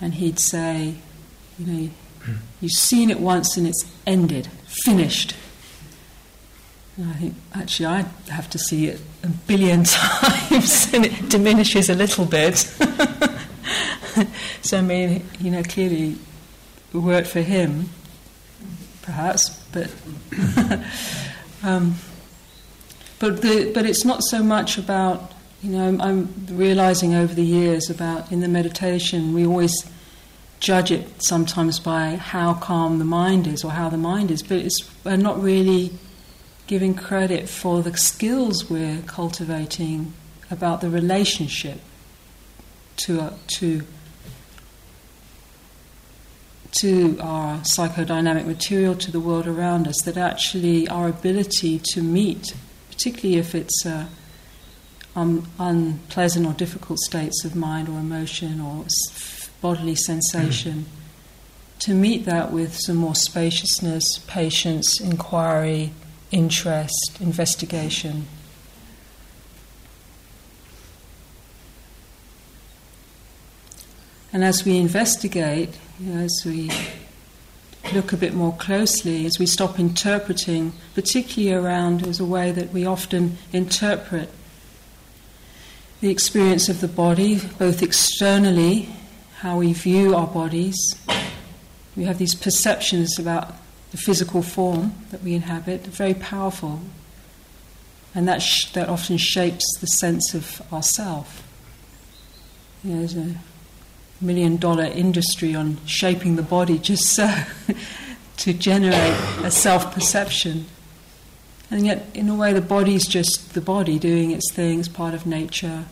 and 0.00 0.14
he'd 0.14 0.40
say, 0.40 0.96
you 1.58 1.66
know, 1.66 1.90
You've 2.60 2.72
seen 2.72 3.10
it 3.10 3.20
once 3.20 3.56
and 3.56 3.66
it's 3.66 3.90
ended, 4.06 4.48
finished. 4.70 5.34
I 6.98 7.12
think 7.14 7.34
actually 7.54 7.86
I 7.86 8.02
have 8.28 8.50
to 8.50 8.58
see 8.58 8.88
it 8.88 9.00
a 9.22 9.28
billion 9.28 9.84
times 9.84 10.92
and 10.92 11.06
it 11.06 11.28
diminishes 11.28 11.88
a 11.88 11.94
little 11.94 12.26
bit. 12.26 12.58
so 14.62 14.78
I 14.78 14.82
mean, 14.82 15.24
you 15.40 15.50
know, 15.50 15.62
clearly 15.62 16.16
it 16.92 16.96
worked 16.96 17.28
for 17.28 17.40
him, 17.40 17.88
perhaps, 19.02 19.50
but 19.72 19.90
um, 21.62 21.96
but 23.18 23.42
the, 23.42 23.70
but 23.72 23.86
it's 23.86 24.04
not 24.04 24.22
so 24.22 24.42
much 24.42 24.78
about 24.78 25.32
you 25.62 25.70
know 25.70 25.96
I'm 26.00 26.46
realizing 26.50 27.14
over 27.14 27.34
the 27.34 27.44
years 27.44 27.90
about 27.90 28.32
in 28.32 28.40
the 28.40 28.48
meditation 28.48 29.34
we 29.34 29.46
always 29.46 29.84
judge 30.60 30.90
it 30.90 31.22
sometimes 31.22 31.80
by 31.80 32.16
how 32.16 32.54
calm 32.54 32.98
the 32.98 33.04
mind 33.04 33.46
is 33.46 33.64
or 33.64 33.72
how 33.72 33.88
the 33.88 33.96
mind 33.96 34.30
is, 34.30 34.42
but 34.42 34.58
it's 34.58 34.88
we're 35.04 35.16
not 35.16 35.42
really 35.42 35.90
giving 36.66 36.94
credit 36.94 37.48
for 37.48 37.82
the 37.82 37.96
skills 37.96 38.70
we're 38.70 39.02
cultivating 39.06 40.12
about 40.50 40.80
the 40.80 40.90
relationship 40.90 41.80
to 42.96 43.20
uh, 43.20 43.32
to 43.46 43.82
to 46.72 47.18
our 47.20 47.58
psychodynamic 47.58 48.46
material, 48.46 48.94
to 48.94 49.10
the 49.10 49.18
world 49.18 49.46
around 49.46 49.88
us, 49.88 50.00
that 50.02 50.16
actually 50.16 50.86
our 50.88 51.08
ability 51.08 51.80
to 51.80 52.00
meet, 52.00 52.54
particularly 52.88 53.36
if 53.38 53.56
it's 53.56 53.84
uh, 53.84 54.06
un- 55.16 55.44
unpleasant 55.58 56.46
or 56.46 56.52
difficult 56.52 56.98
states 57.00 57.44
of 57.44 57.56
mind 57.56 57.88
or 57.88 57.98
emotion 57.98 58.60
or 58.60 58.84
bodily 59.60 59.94
sensation, 59.94 60.86
to 61.80 61.94
meet 61.94 62.24
that 62.26 62.52
with 62.52 62.76
some 62.76 62.96
more 62.96 63.14
spaciousness, 63.14 64.18
patience, 64.26 65.00
inquiry, 65.00 65.92
interest, 66.30 67.18
investigation. 67.20 68.26
And 74.32 74.44
as 74.44 74.64
we 74.64 74.76
investigate, 74.76 75.70
you 75.98 76.12
know, 76.12 76.20
as 76.20 76.42
we 76.44 76.70
look 77.92 78.12
a 78.12 78.16
bit 78.16 78.34
more 78.34 78.54
closely, 78.56 79.26
as 79.26 79.38
we 79.38 79.46
stop 79.46 79.80
interpreting, 79.80 80.72
particularly 80.94 81.52
around 81.54 82.06
as 82.06 82.20
a 82.20 82.24
way 82.24 82.52
that 82.52 82.72
we 82.72 82.86
often 82.86 83.38
interpret 83.52 84.28
the 86.00 86.10
experience 86.10 86.68
of 86.68 86.80
the 86.80 86.88
body, 86.88 87.40
both 87.58 87.82
externally, 87.82 88.88
how 89.40 89.56
we 89.56 89.72
view 89.72 90.14
our 90.14 90.26
bodies. 90.26 90.76
We 91.96 92.04
have 92.04 92.18
these 92.18 92.34
perceptions 92.34 93.18
about 93.18 93.54
the 93.90 93.96
physical 93.96 94.42
form 94.42 94.92
that 95.10 95.22
we 95.22 95.34
inhabit, 95.34 95.86
very 95.86 96.12
powerful. 96.12 96.80
And 98.14 98.28
that, 98.28 98.42
sh- 98.42 98.66
that 98.72 98.90
often 98.90 99.16
shapes 99.16 99.64
the 99.78 99.86
sense 99.86 100.34
of 100.34 100.60
ourself. 100.70 101.42
You 102.84 102.92
know, 102.92 102.98
there's 102.98 103.16
a 103.16 103.36
million 104.20 104.58
dollar 104.58 104.84
industry 104.84 105.54
on 105.54 105.78
shaping 105.86 106.36
the 106.36 106.42
body 106.42 106.78
just 106.78 107.04
so 107.04 107.32
to 108.36 108.52
generate 108.52 109.16
a 109.42 109.50
self 109.50 109.94
perception. 109.94 110.66
And 111.70 111.86
yet, 111.86 112.06
in 112.12 112.28
a 112.28 112.34
way, 112.34 112.52
the 112.52 112.60
body 112.60 112.94
is 112.94 113.06
just 113.06 113.54
the 113.54 113.60
body 113.62 113.98
doing 113.98 114.32
its 114.32 114.52
thing, 114.52 114.80
it's 114.80 114.88
part 114.88 115.14
of 115.14 115.24
nature. 115.24 115.86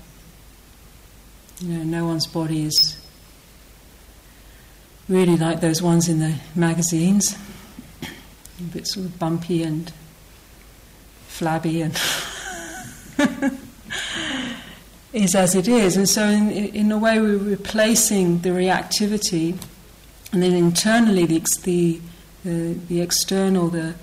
You 1.61 1.79
know, 1.79 1.85
no 1.85 2.07
one's 2.07 2.27
body 2.27 2.65
is 2.65 3.08
really 5.09 5.37
like 5.37 5.61
those 5.61 5.83
ones 5.83 6.09
in 6.09 6.19
the 6.21 6.35
magazines, 6.55 7.37
a 8.03 8.63
bit 8.63 8.87
sort 8.87 9.07
of 9.07 9.19
bumpy 9.19 9.63
and 9.63 9.93
flabby 11.27 11.83
and. 11.83 11.99
is 15.13 15.35
as 15.35 15.55
it 15.55 15.69
is. 15.69 15.97
And 15.97 16.09
so, 16.09 16.25
in, 16.25 16.51
in 16.51 16.93
a 16.93 16.99
way, 16.99 17.21
we're 17.21 17.37
replacing 17.37 18.41
the 18.41 18.51
reactivity, 18.51 19.57
and 20.33 20.43
then 20.43 20.53
internally, 20.53 21.25
the, 21.25 21.39
the, 21.65 22.01
the, 22.45 22.75
the 22.89 23.01
external, 23.01 23.69
the 23.69 23.95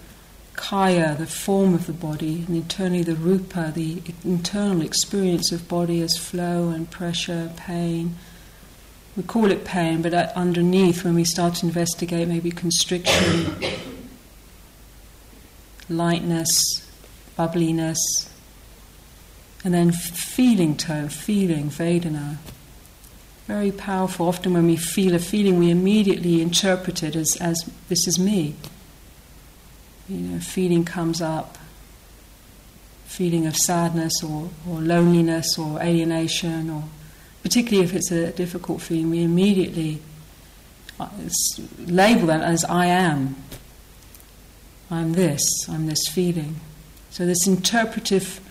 kaya, 0.55 1.15
the 1.17 1.27
form 1.27 1.73
of 1.73 1.85
the 1.85 1.93
body, 1.93 2.43
and 2.47 2.55
internally, 2.55 3.03
the 3.03 3.15
rupa, 3.15 3.71
the 3.73 4.01
internal 4.23 4.81
experience 4.81 5.51
of 5.51 5.67
body 5.67 6.01
as 6.01 6.17
flow 6.17 6.69
and 6.69 6.89
pressure, 6.89 7.51
pain. 7.55 8.15
We 9.15 9.23
call 9.23 9.49
it 9.51 9.63
pain, 9.63 10.01
but 10.01 10.13
underneath, 10.35 11.05
when 11.05 11.15
we 11.15 11.23
start 11.23 11.55
to 11.55 11.65
investigate, 11.65 12.27
maybe 12.27 12.51
constriction, 12.51 13.55
lightness, 15.87 16.61
bubbliness, 17.37 17.97
and 19.63 19.73
then 19.73 19.91
feeling 19.91 20.75
tone, 20.75 21.09
feeling, 21.09 21.69
Vedana. 21.69 22.37
Very 23.47 23.71
powerful. 23.71 24.27
Often 24.27 24.53
when 24.53 24.65
we 24.65 24.75
feel 24.75 25.15
a 25.15 25.19
feeling, 25.19 25.59
we 25.59 25.69
immediately 25.69 26.41
interpret 26.41 27.01
it 27.01 27.15
as, 27.15 27.37
as 27.37 27.69
this 27.89 28.07
is 28.07 28.19
me. 28.19 28.55
You 30.09 30.17
know, 30.17 30.39
feeling 30.39 30.83
comes 30.83 31.21
up, 31.21 31.57
feeling 33.05 33.47
of 33.47 33.55
sadness 33.55 34.21
or, 34.23 34.49
or 34.69 34.81
loneliness 34.81 35.57
or 35.57 35.81
alienation, 35.81 36.69
or 36.69 36.83
particularly 37.45 37.85
if 37.87 37.93
it's 37.93 38.09
a 38.09 38.31
difficult 38.31 38.81
feeling, 38.81 39.11
we 39.11 39.21
immediately 39.21 40.01
uh, 40.99 41.07
label 41.77 42.25
that 42.25 42.41
as 42.41 42.65
I 42.65 42.87
am. 42.87 43.35
I'm 44.89 45.13
this, 45.13 45.69
I'm 45.69 45.85
this 45.85 46.07
feeling. 46.07 46.59
So 47.11 47.27
this 47.27 47.45
interpretive 47.45 48.41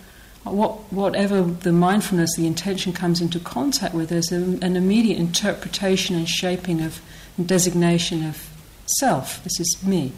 what, 0.45 0.93
whatever 0.93 1.43
the 1.43 1.73
mindfulness, 1.73 2.37
the 2.37 2.47
intention 2.47 2.93
comes 2.93 3.21
into 3.21 3.41
contact 3.41 3.95
with, 3.95 4.11
there's 4.11 4.31
a, 4.31 4.37
an 4.37 4.77
immediate 4.77 5.19
interpretation 5.19 6.15
and 6.15 6.29
shaping 6.29 6.81
of 6.81 7.01
and 7.37 7.49
designation 7.49 8.25
of 8.25 8.49
self. 8.87 9.43
This 9.43 9.59
is 9.59 9.83
me. 9.83 10.13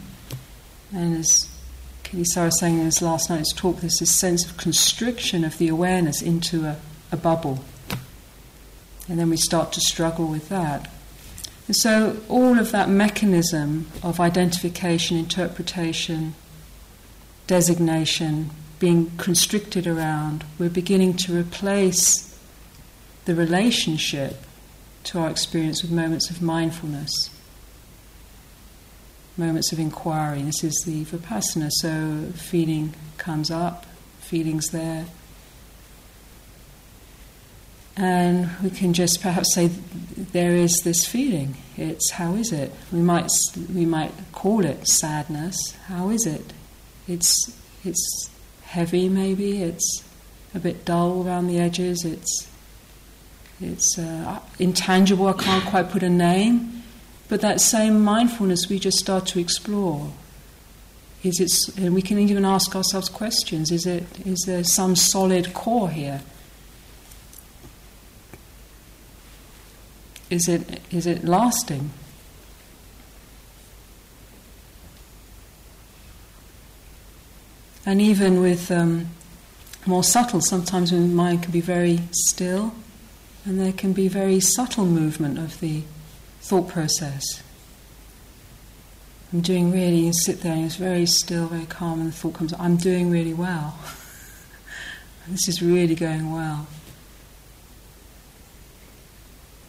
And 0.93 1.17
as 1.17 1.49
Kittisaro 2.03 2.45
was 2.45 2.59
saying 2.59 2.77
in 2.77 2.85
his 2.85 3.01
last 3.01 3.31
night's 3.31 3.53
talk, 3.53 3.77
there's 3.77 3.97
this 3.97 4.13
sense 4.13 4.45
of 4.45 4.55
constriction 4.57 5.43
of 5.43 5.57
the 5.57 5.67
awareness 5.67 6.21
into 6.21 6.65
a, 6.65 6.77
a 7.11 7.17
bubble. 7.17 7.63
And 9.07 9.17
then 9.19 9.29
we 9.29 9.37
start 9.37 9.71
to 9.73 9.81
struggle 9.81 10.27
with 10.27 10.49
that. 10.49 10.89
And 11.67 11.75
so 11.75 12.17
all 12.29 12.57
of 12.57 12.71
that 12.71 12.89
mechanism 12.89 13.87
of 14.01 14.19
identification, 14.19 15.17
interpretation, 15.17 16.35
designation, 17.45 18.51
being 18.79 19.11
constricted 19.17 19.87
around, 19.87 20.43
we're 20.59 20.69
beginning 20.69 21.15
to 21.17 21.37
replace 21.37 22.37
the 23.25 23.35
relationship 23.35 24.43
to 25.03 25.19
our 25.19 25.29
experience 25.29 25.81
with 25.81 25.91
moments 25.91 26.29
of 26.29 26.41
mindfulness, 26.41 27.11
moments 29.35 29.71
of 29.71 29.79
inquiry. 29.79 30.41
This 30.41 30.63
is 30.63 30.83
the 30.85 31.05
vipassana, 31.05 31.69
so 31.71 32.31
feeling 32.35 32.93
comes 33.17 33.49
up, 33.49 33.85
feeling's 34.19 34.69
there. 34.69 35.05
And 37.97 38.51
we 38.61 38.69
can 38.69 38.93
just 38.93 39.21
perhaps 39.21 39.55
say, 39.55 39.71
there 40.31 40.51
is 40.51 40.83
this 40.83 41.05
feeling. 41.05 41.57
It's 41.77 42.11
how 42.11 42.35
is 42.35 42.51
it? 42.51 42.71
We 42.91 42.99
might 42.99 43.29
we 43.73 43.85
might 43.87 44.11
call 44.31 44.65
it 44.65 44.87
sadness. 44.87 45.75
How 45.87 46.09
is 46.09 46.27
it? 46.27 46.53
It's 47.07 47.55
it's 47.83 48.29
heavy, 48.63 49.09
maybe. 49.09 49.63
It's 49.63 50.03
a 50.53 50.59
bit 50.59 50.85
dull 50.85 51.25
around 51.25 51.47
the 51.47 51.59
edges. 51.59 52.05
It's 52.05 52.47
it's 53.59 53.97
uh, 53.97 54.41
intangible. 54.59 55.27
I 55.27 55.33
can't 55.33 55.65
quite 55.65 55.89
put 55.89 56.03
a 56.03 56.09
name, 56.09 56.83
but 57.29 57.41
that 57.41 57.59
same 57.59 58.03
mindfulness 58.03 58.69
we 58.69 58.77
just 58.77 58.99
start 58.99 59.25
to 59.27 59.39
explore. 59.39 60.11
Is 61.23 61.39
it? 61.39 61.77
And 61.79 61.95
we 61.95 62.03
can 62.03 62.19
even 62.19 62.45
ask 62.45 62.75
ourselves 62.75 63.09
questions. 63.09 63.71
Is 63.71 63.87
it? 63.87 64.03
Is 64.25 64.43
there 64.45 64.63
some 64.63 64.95
solid 64.95 65.55
core 65.55 65.89
here? 65.89 66.21
Is 70.29 70.47
it? 70.47 70.81
Is 70.91 71.07
it 71.07 71.23
lasting? 71.23 71.91
And 77.85 78.01
even 78.01 78.41
with 78.41 78.69
um, 78.69 79.07
more 79.85 80.03
subtle, 80.03 80.41
sometimes 80.41 80.91
when 80.91 81.07
the 81.09 81.15
mind 81.15 81.43
can 81.43 81.53
be 81.53 81.61
very 81.61 82.01
still, 82.11 82.73
and 83.45 83.57
there 83.57 83.71
can 83.71 83.93
be 83.93 84.09
very 84.09 84.41
subtle 84.41 84.85
movement 84.85 85.39
of 85.39 85.61
the 85.61 85.83
thought 86.41 86.67
process. 86.67 87.41
I'm 89.31 89.39
doing 89.39 89.71
really, 89.71 90.05
you 90.05 90.13
sit 90.13 90.41
there 90.41 90.53
and 90.53 90.65
it's 90.65 90.75
very 90.75 91.05
still, 91.05 91.47
very 91.47 91.65
calm, 91.65 92.01
and 92.01 92.09
the 92.09 92.15
thought 92.15 92.33
comes, 92.33 92.53
I'm 92.59 92.75
doing 92.75 93.09
really 93.09 93.33
well. 93.33 93.77
this 95.29 95.47
is 95.47 95.61
really 95.61 95.95
going 95.95 96.31
well. 96.33 96.67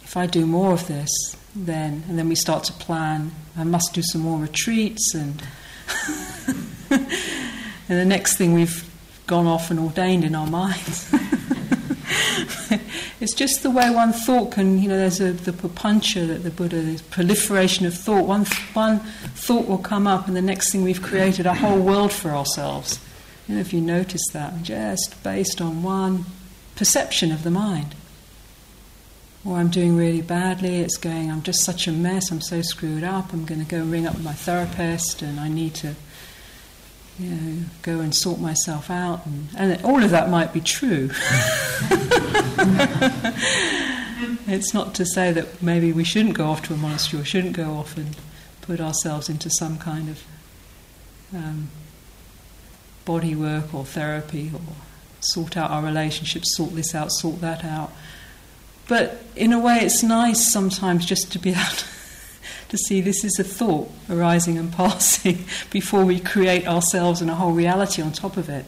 If 0.09 0.16
I 0.16 0.27
do 0.27 0.44
more 0.47 0.73
of 0.73 0.88
this, 0.88 1.11
then, 1.55 2.03
and 2.09 2.18
then 2.18 2.29
we 2.29 2.35
start 2.35 2.64
to 2.64 2.73
plan, 2.73 3.31
I 3.57 3.62
must 3.64 3.94
do 3.94 4.03
some 4.03 4.23
more 4.23 4.40
retreats 4.40 5.14
and. 5.14 5.42
And 7.88 7.99
the 7.99 8.05
next 8.05 8.37
thing 8.37 8.53
we've 8.53 8.85
gone 9.27 9.47
off 9.47 9.71
and 9.71 9.81
ordained 9.81 10.23
in 10.23 10.35
our 10.35 10.47
minds. 10.47 11.11
it's 13.21 13.33
just 13.33 13.62
the 13.62 13.71
way 13.71 13.88
one 13.88 14.12
thought 14.12 14.53
can, 14.53 14.79
you 14.79 14.90
know, 14.90 14.99
there's 14.99 15.23
a, 15.23 15.33
the 15.33 15.53
papancha 15.53 16.27
that 16.29 16.42
the 16.42 16.51
Buddha, 16.51 16.83
there's 16.83 17.01
proliferation 17.01 17.87
of 17.87 17.94
thought. 17.94 18.27
One, 18.27 18.44
one 18.75 19.01
thought 19.01 19.66
will 19.66 19.79
come 19.79 20.07
up, 20.07 20.29
and 20.29 20.37
the 20.37 20.42
next 20.42 20.71
thing 20.71 20.83
we've 20.83 21.03
created 21.03 21.47
a 21.47 21.55
whole 21.55 21.81
world 21.81 22.12
for 22.12 22.31
ourselves. 22.31 23.01
You 23.47 23.55
know, 23.55 23.61
if 23.62 23.73
you 23.73 23.81
notice 23.81 24.27
that, 24.35 24.62
just 24.62 25.23
based 25.23 25.62
on 25.62 25.83
one 25.83 26.27
perception 26.77 27.33
of 27.33 27.42
the 27.42 27.51
mind. 27.51 27.94
Or 29.44 29.57
I'm 29.57 29.68
doing 29.68 29.96
really 29.96 30.20
badly, 30.20 30.81
it's 30.81 30.96
going, 30.96 31.31
I'm 31.31 31.42
just 31.42 31.62
such 31.62 31.87
a 31.87 31.92
mess, 31.92 32.31
I'm 32.31 32.40
so 32.40 32.61
screwed 32.61 33.05
up, 33.05 33.33
I'm 33.33 33.44
going 33.44 33.64
to 33.64 33.70
go 33.70 33.85
ring 33.85 34.07
up 34.07 34.18
my 34.18 34.33
therapist 34.33 35.22
and 35.22 35.38
I 35.38 35.48
need 35.48 35.74
to 35.77 35.94
you 37.18 37.31
know, 37.31 37.64
go 37.83 38.01
and 38.01 38.14
sort 38.14 38.40
myself 38.40 38.90
out, 38.90 39.27
and, 39.27 39.48
and 39.57 39.85
all 39.85 40.03
of 40.03 40.11
that 40.11 40.31
might 40.31 40.53
be 40.53 40.61
true. 40.61 41.11
it's 44.46 44.72
not 44.72 44.94
to 44.94 45.05
say 45.05 45.33
that 45.33 45.62
maybe 45.62 45.92
we 45.92 46.05
shouldn't 46.05 46.35
go 46.35 46.46
off 46.46 46.62
to 46.62 46.74
a 46.74 46.77
monastery 46.77 47.22
or 47.22 47.24
shouldn't 47.24 47.57
go 47.57 47.72
off 47.72 47.96
and 47.96 48.16
put 48.61 48.81
ourselves 48.81 49.29
into 49.29 49.51
some 49.51 49.79
kind 49.79 50.09
of 50.09 50.22
um, 51.35 51.68
body 53.05 53.35
work 53.35 53.74
or 53.74 53.85
therapy 53.85 54.51
or 54.55 54.61
sort 55.20 55.57
out 55.57 55.70
our 55.70 55.83
relationships, 55.83 56.55
sort 56.55 56.74
this 56.74 56.94
out, 56.94 57.11
sort 57.11 57.40
that 57.40 57.64
out. 57.64 57.90
But 58.88 59.22
in 59.37 59.53
a 59.53 59.61
way, 59.61 59.77
it's 59.77 60.03
nice 60.03 60.51
sometimes 60.51 61.07
just 61.07 61.31
to 61.33 61.38
be 61.38 61.51
able 61.51 61.62
to, 62.68 62.79
see 62.79 63.01
this 63.01 63.24
is 63.24 63.38
a 63.38 63.44
thought 63.44 63.90
arising 64.11 64.59
and 64.59 64.72
passing 64.72 65.44
before 65.70 66.05
we 66.05 66.18
create 66.18 66.66
ourselves 66.66 67.20
and 67.20 67.31
a 67.31 67.35
whole 67.35 67.53
reality 67.53 68.03
on 68.03 68.12
top 68.12 68.37
of 68.37 68.48
it. 68.48 68.64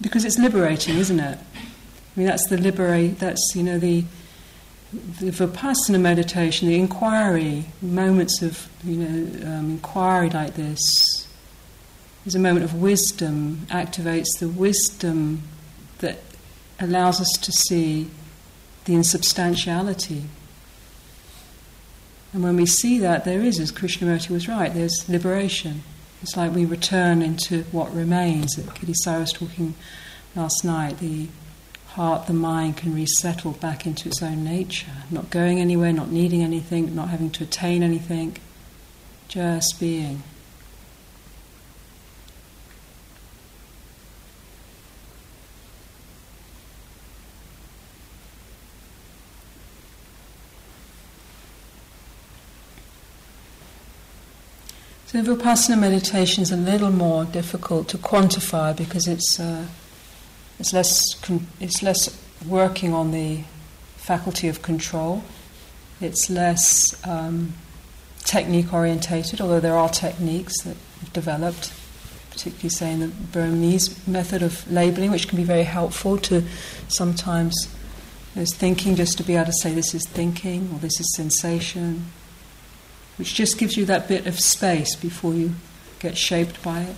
Because 0.00 0.24
it's 0.24 0.38
liberating, 0.38 0.96
isn't 0.96 1.20
it? 1.20 1.38
I 1.38 1.60
mean, 2.16 2.26
that's 2.26 2.48
the 2.48 2.56
liberate. 2.56 3.18
That's 3.18 3.54
you 3.54 3.62
know 3.62 3.78
the 3.78 4.04
the 4.92 5.30
vipassana 5.30 6.00
meditation, 6.00 6.68
the 6.68 6.76
inquiry, 6.76 7.66
moments 7.82 8.42
of 8.42 8.68
you 8.82 8.96
know 8.96 9.46
um, 9.46 9.70
inquiry 9.72 10.30
like 10.30 10.54
this, 10.54 11.28
is 12.24 12.34
a 12.34 12.38
moment 12.38 12.64
of 12.64 12.74
wisdom. 12.74 13.66
Activates 13.68 14.38
the 14.38 14.48
wisdom 14.48 15.42
allows 16.80 17.20
us 17.20 17.30
to 17.32 17.52
see 17.52 18.10
the 18.86 18.94
insubstantiality. 18.94 20.24
And 22.32 22.42
when 22.42 22.56
we 22.56 22.66
see 22.66 22.98
that, 22.98 23.24
there 23.24 23.40
is, 23.40 23.58
as 23.58 23.72
Krishnamurti 23.72 24.30
was 24.30 24.48
right, 24.48 24.72
there's 24.72 25.08
liberation. 25.08 25.82
It's 26.22 26.36
like 26.36 26.54
we 26.54 26.64
return 26.64 27.22
into 27.22 27.64
what 27.64 27.94
remains. 27.94 28.56
Kittisaro 28.56 29.20
was 29.20 29.32
talking 29.32 29.74
last 30.36 30.64
night. 30.64 30.98
The 30.98 31.28
heart, 31.88 32.26
the 32.26 32.32
mind 32.32 32.76
can 32.76 32.94
resettle 32.94 33.52
back 33.52 33.84
into 33.86 34.08
its 34.08 34.22
own 34.22 34.44
nature, 34.44 34.92
not 35.10 35.30
going 35.30 35.58
anywhere, 35.58 35.92
not 35.92 36.10
needing 36.10 36.42
anything, 36.42 36.94
not 36.94 37.08
having 37.08 37.30
to 37.30 37.44
attain 37.44 37.82
anything, 37.82 38.36
just 39.28 39.80
being. 39.80 40.22
So 55.10 55.20
Vipassana 55.20 55.76
meditation 55.76 56.44
is 56.44 56.52
a 56.52 56.56
little 56.56 56.92
more 56.92 57.24
difficult 57.24 57.88
to 57.88 57.98
quantify 57.98 58.76
because 58.76 59.08
it's 59.08 59.40
uh, 59.40 59.66
it's 60.60 60.72
less 60.72 61.14
con- 61.14 61.48
it's 61.58 61.82
less 61.82 62.16
working 62.46 62.94
on 62.94 63.10
the 63.10 63.40
faculty 63.96 64.46
of 64.46 64.62
control. 64.62 65.24
It's 66.00 66.30
less 66.30 66.94
um, 67.04 67.54
technique 68.20 68.72
orientated, 68.72 69.40
although 69.40 69.58
there 69.58 69.74
are 69.74 69.88
techniques 69.88 70.62
that 70.62 70.76
have 71.00 71.12
developed, 71.12 71.72
particularly 72.30 72.68
saying 72.68 73.00
the 73.00 73.08
Burmese 73.08 74.06
method 74.06 74.44
of 74.44 74.70
labeling, 74.70 75.10
which 75.10 75.26
can 75.26 75.36
be 75.36 75.42
very 75.42 75.64
helpful 75.64 76.18
to 76.18 76.44
sometimes 76.86 77.66
there's 78.36 78.54
thinking 78.54 78.94
just 78.94 79.18
to 79.18 79.24
be 79.24 79.34
able 79.34 79.46
to 79.46 79.52
say 79.54 79.74
this 79.74 79.92
is 79.92 80.06
thinking 80.06 80.70
or 80.72 80.78
this 80.78 81.00
is 81.00 81.16
sensation 81.16 82.12
which 83.20 83.34
just 83.34 83.58
gives 83.58 83.76
you 83.76 83.84
that 83.84 84.08
bit 84.08 84.26
of 84.26 84.40
space 84.40 84.96
before 84.96 85.34
you 85.34 85.52
get 85.98 86.16
shaped 86.16 86.62
by 86.62 86.80
it. 86.80 86.96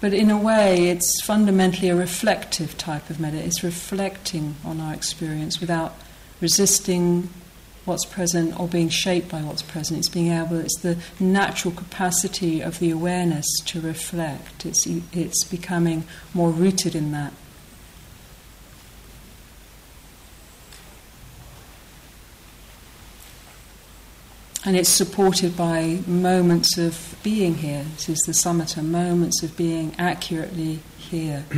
But 0.00 0.14
in 0.14 0.30
a 0.30 0.38
way, 0.38 0.90
it's 0.90 1.20
fundamentally 1.22 1.88
a 1.88 1.96
reflective 1.96 2.78
type 2.78 3.10
of 3.10 3.18
meditation. 3.18 3.48
It's 3.48 3.64
reflecting 3.64 4.54
on 4.64 4.80
our 4.80 4.94
experience 4.94 5.58
without 5.60 5.96
resisting 6.40 7.30
what's 7.84 8.04
present 8.04 8.60
or 8.60 8.68
being 8.68 8.90
shaped 8.90 9.28
by 9.28 9.40
what's 9.40 9.62
present. 9.62 9.98
It's 9.98 10.08
being 10.08 10.30
able, 10.30 10.60
it's 10.60 10.78
the 10.78 10.96
natural 11.18 11.74
capacity 11.74 12.60
of 12.60 12.78
the 12.78 12.90
awareness 12.90 13.46
to 13.64 13.80
reflect. 13.80 14.64
It's, 14.64 14.86
it's 15.12 15.42
becoming 15.42 16.04
more 16.32 16.50
rooted 16.50 16.94
in 16.94 17.10
that. 17.10 17.32
And 24.64 24.76
it's 24.76 24.88
supported 24.88 25.56
by 25.56 26.00
moments 26.06 26.76
of 26.78 27.16
being 27.22 27.54
here. 27.54 27.84
This 27.96 28.08
is 28.08 28.18
the 28.20 28.32
samatha, 28.32 28.82
moments 28.84 29.42
of 29.42 29.56
being 29.56 29.94
accurately 29.98 30.80
here. 30.96 31.44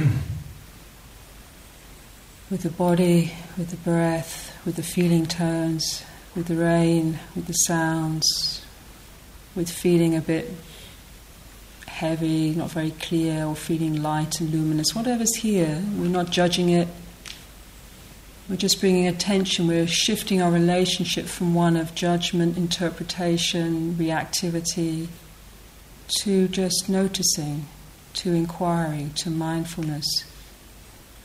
with 2.51 2.63
the 2.63 2.71
body, 2.71 3.33
with 3.57 3.71
the 3.71 3.77
breath, 3.77 4.55
with 4.67 4.77
the 4.77 4.83
feeling 4.83 5.25
tones, 5.25 6.05
with 6.35 6.47
the 6.47 6.57
rain, 6.57 7.19
with 7.35 7.47
the 7.47 7.53
sounds, 7.55 8.65
with 9.55 9.71
feeling 9.71 10.15
a 10.15 10.21
bit 10.21 10.53
heavy, 11.87 12.55
not 12.55 12.71
very 12.71 12.91
clear, 12.93 13.45
or 13.45 13.55
feeling 13.55 14.03
light 14.03 14.41
and 14.41 14.51
luminous. 14.51 14.95
Whatever's 14.95 15.37
here, 15.37 15.83
we're 15.97 16.09
not 16.09 16.31
judging 16.31 16.71
it, 16.71 16.89
we're 18.51 18.57
just 18.57 18.81
bringing 18.81 19.07
attention, 19.07 19.69
we're 19.69 19.87
shifting 19.87 20.43
our 20.43 20.51
relationship 20.51 21.27
from 21.27 21.55
one 21.55 21.77
of 21.77 21.95
judgment, 21.95 22.57
interpretation, 22.57 23.95
reactivity 23.95 25.07
to 26.19 26.49
just 26.49 26.89
noticing, 26.89 27.69
to 28.13 28.33
inquiry, 28.33 29.11
to 29.15 29.31
mindfulness, 29.31 30.25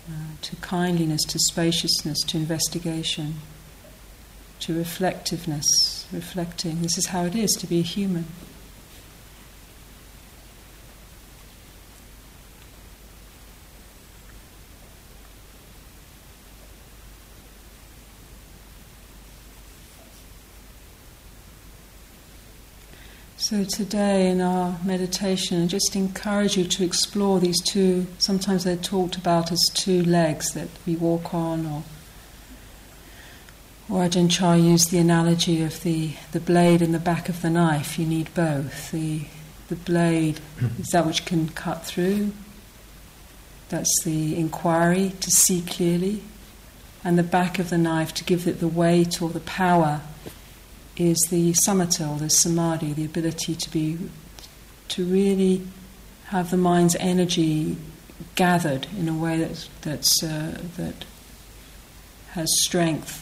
uh, 0.07 0.35
to 0.43 0.55
kindliness, 0.57 1.23
to 1.23 1.39
spaciousness, 1.39 2.21
to 2.21 2.37
investigation, 2.37 3.37
to 4.59 4.77
reflectiveness, 4.77 6.05
reflecting. 6.11 6.83
This 6.83 6.95
is 6.95 7.07
how 7.07 7.25
it 7.25 7.35
is 7.35 7.55
to 7.55 7.65
be 7.65 7.81
human. 7.81 8.25
So, 23.47 23.63
today 23.63 24.31
in 24.31 24.41
our 24.41 24.79
meditation, 24.83 25.61
I 25.61 25.67
just 25.67 25.95
encourage 25.95 26.57
you 26.57 26.63
to 26.63 26.83
explore 26.83 27.39
these 27.39 27.61
two, 27.61 28.07
sometimes 28.17 28.63
they're 28.63 28.75
talked 28.75 29.17
about 29.17 29.51
as 29.51 29.69
two 29.71 30.01
legs 30.03 30.53
that 30.53 30.67
we 30.87 30.95
walk 30.95 31.31
on, 31.31 31.67
or, 31.67 31.83
or 33.87 34.01
Ajahn 34.01 34.31
Chah 34.31 34.55
used 34.55 34.89
the 34.89 34.97
analogy 34.97 35.61
of 35.61 35.83
the, 35.83 36.13
the 36.31 36.39
blade 36.39 36.81
and 36.81 36.91
the 36.91 36.97
back 36.97 37.29
of 37.29 37.43
the 37.43 37.51
knife. 37.51 37.99
You 37.99 38.07
need 38.07 38.33
both. 38.33 38.89
The, 38.89 39.25
the 39.67 39.75
blade 39.75 40.39
hmm. 40.57 40.81
is 40.81 40.87
that 40.87 41.05
which 41.05 41.25
can 41.25 41.49
cut 41.49 41.85
through, 41.85 42.31
that's 43.69 44.01
the 44.03 44.35
inquiry 44.35 45.13
to 45.19 45.29
see 45.29 45.61
clearly, 45.61 46.23
and 47.03 47.15
the 47.15 47.21
back 47.21 47.59
of 47.59 47.69
the 47.69 47.77
knife 47.77 48.11
to 48.15 48.23
give 48.23 48.47
it 48.47 48.59
the 48.59 48.67
weight 48.67 49.21
or 49.21 49.29
the 49.29 49.39
power 49.39 50.01
is 50.97 51.17
the 51.29 51.51
samatha 51.53 52.17
the 52.19 52.29
samadhi, 52.29 52.93
the 52.93 53.05
ability 53.05 53.55
to 53.55 53.69
be 53.69 53.97
to 54.87 55.05
really 55.05 55.61
have 56.25 56.51
the 56.51 56.57
mind's 56.57 56.95
energy 56.97 57.77
gathered 58.35 58.87
in 58.97 59.09
a 59.09 59.13
way 59.13 59.37
that's, 59.37 59.69
that's 59.81 60.23
uh, 60.23 60.59
that 60.77 61.05
has 62.31 62.47
strength, 62.61 63.21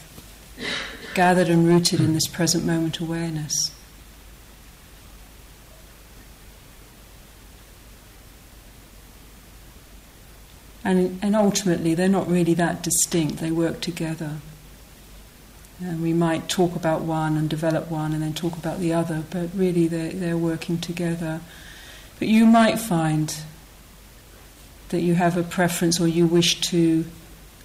gathered 1.14 1.50
and 1.50 1.68
rooted 1.68 2.00
in 2.00 2.14
this 2.14 2.28
present 2.28 2.66
moment 2.66 3.00
awareness. 3.00 3.72
And, 10.86 11.20
and 11.24 11.36
ultimately, 11.36 11.96
they're 11.96 12.10
not 12.10 12.28
really 12.28 12.54
that 12.56 12.84
distinct, 12.84 13.38
they 13.38 13.52
work 13.52 13.80
together. 13.80 14.38
And 15.86 16.02
we 16.02 16.14
might 16.14 16.48
talk 16.48 16.76
about 16.76 17.02
one 17.02 17.36
and 17.36 17.50
develop 17.50 17.92
one 17.92 18.14
and 18.14 18.24
then 18.24 18.34
talk 18.34 18.56
about 18.58 18.80
the 18.80 18.94
other, 18.94 19.24
but 19.30 19.50
really 19.54 19.88
they're, 19.88 20.12
they're 20.12 20.38
working 20.38 20.78
together. 20.78 21.42
But 22.20 22.30
you 22.30 22.46
might 22.46 22.80
find 22.80 23.36
that 24.90 25.02
you 25.02 25.16
have 25.16 25.36
a 25.36 25.44
preference 25.44 26.00
or 26.00 26.08
you 26.08 26.26
wish 26.26 26.62
to 26.62 27.06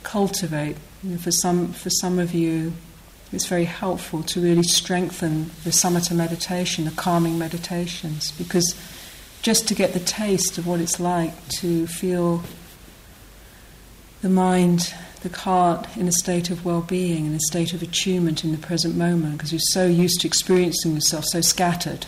cultivate. 0.03 0.77
You 1.03 1.11
know, 1.11 1.19
for, 1.19 1.31
some, 1.31 1.73
for 1.73 1.91
some 1.91 2.19
of 2.19 2.35
you, 2.35 2.73
it's 3.33 3.47
very 3.47 3.67
helpful 3.67 4.23
to 4.25 4.41
really 4.41 4.63
strengthen 4.63 5.51
the 5.63 5.71
samatha 5.71 6.17
meditation, 6.17 6.87
the 6.87 6.91
calming 6.91 7.39
meditations, 7.39 8.33
because 8.33 8.75
just 9.43 9.69
to 9.69 9.75
get 9.75 9.93
the 9.93 10.01
taste 10.01 10.59
of 10.59 10.67
what 10.67 10.81
it's 10.81 10.99
like 10.99 11.49
to 11.61 11.87
feel 11.87 12.43
the 14.23 14.29
mind 14.29 14.93
the 15.23 15.37
heart 15.37 15.97
in 15.97 16.09
a 16.09 16.13
state 16.13 16.51
of 16.51 16.65
well 16.65 16.83
being, 16.83 17.27
in 17.27 17.35
a 17.35 17.41
state 17.41 17.73
of 17.73 17.83
attunement 17.83 18.45
in 18.45 18.53
the 18.53 18.59
present 18.59 18.97
moment, 18.97 19.39
because 19.39 19.53
you're 19.53 19.61
so 19.61 19.87
used 19.87 20.21
to 20.21 20.27
experiencing 20.27 20.95
yourself 20.95 21.25
so 21.27 21.41
scattered 21.41 22.07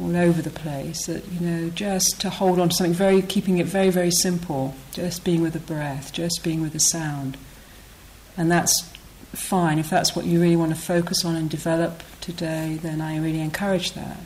all 0.00 0.16
over 0.16 0.42
the 0.42 0.50
place 0.50 1.06
that, 1.06 1.26
you 1.32 1.40
know, 1.40 1.70
just 1.70 2.20
to 2.20 2.28
hold 2.28 2.60
on 2.60 2.68
to 2.68 2.74
something 2.74 2.92
very, 2.92 3.22
keeping 3.22 3.58
it 3.58 3.66
very, 3.66 3.88
very 3.88 4.10
simple, 4.10 4.74
just 4.92 5.24
being 5.24 5.40
with 5.40 5.54
the 5.54 5.58
breath, 5.58 6.12
just 6.12 6.44
being 6.44 6.60
with 6.60 6.72
the 6.72 6.80
sound. 6.80 7.36
And 8.36 8.50
that's 8.50 8.82
fine. 9.32 9.78
If 9.78 9.88
that's 9.88 10.14
what 10.14 10.26
you 10.26 10.40
really 10.40 10.56
want 10.56 10.74
to 10.74 10.80
focus 10.80 11.24
on 11.24 11.34
and 11.34 11.48
develop 11.48 12.02
today, 12.20 12.78
then 12.82 13.00
I 13.00 13.18
really 13.18 13.40
encourage 13.40 13.92
that. 13.92 14.18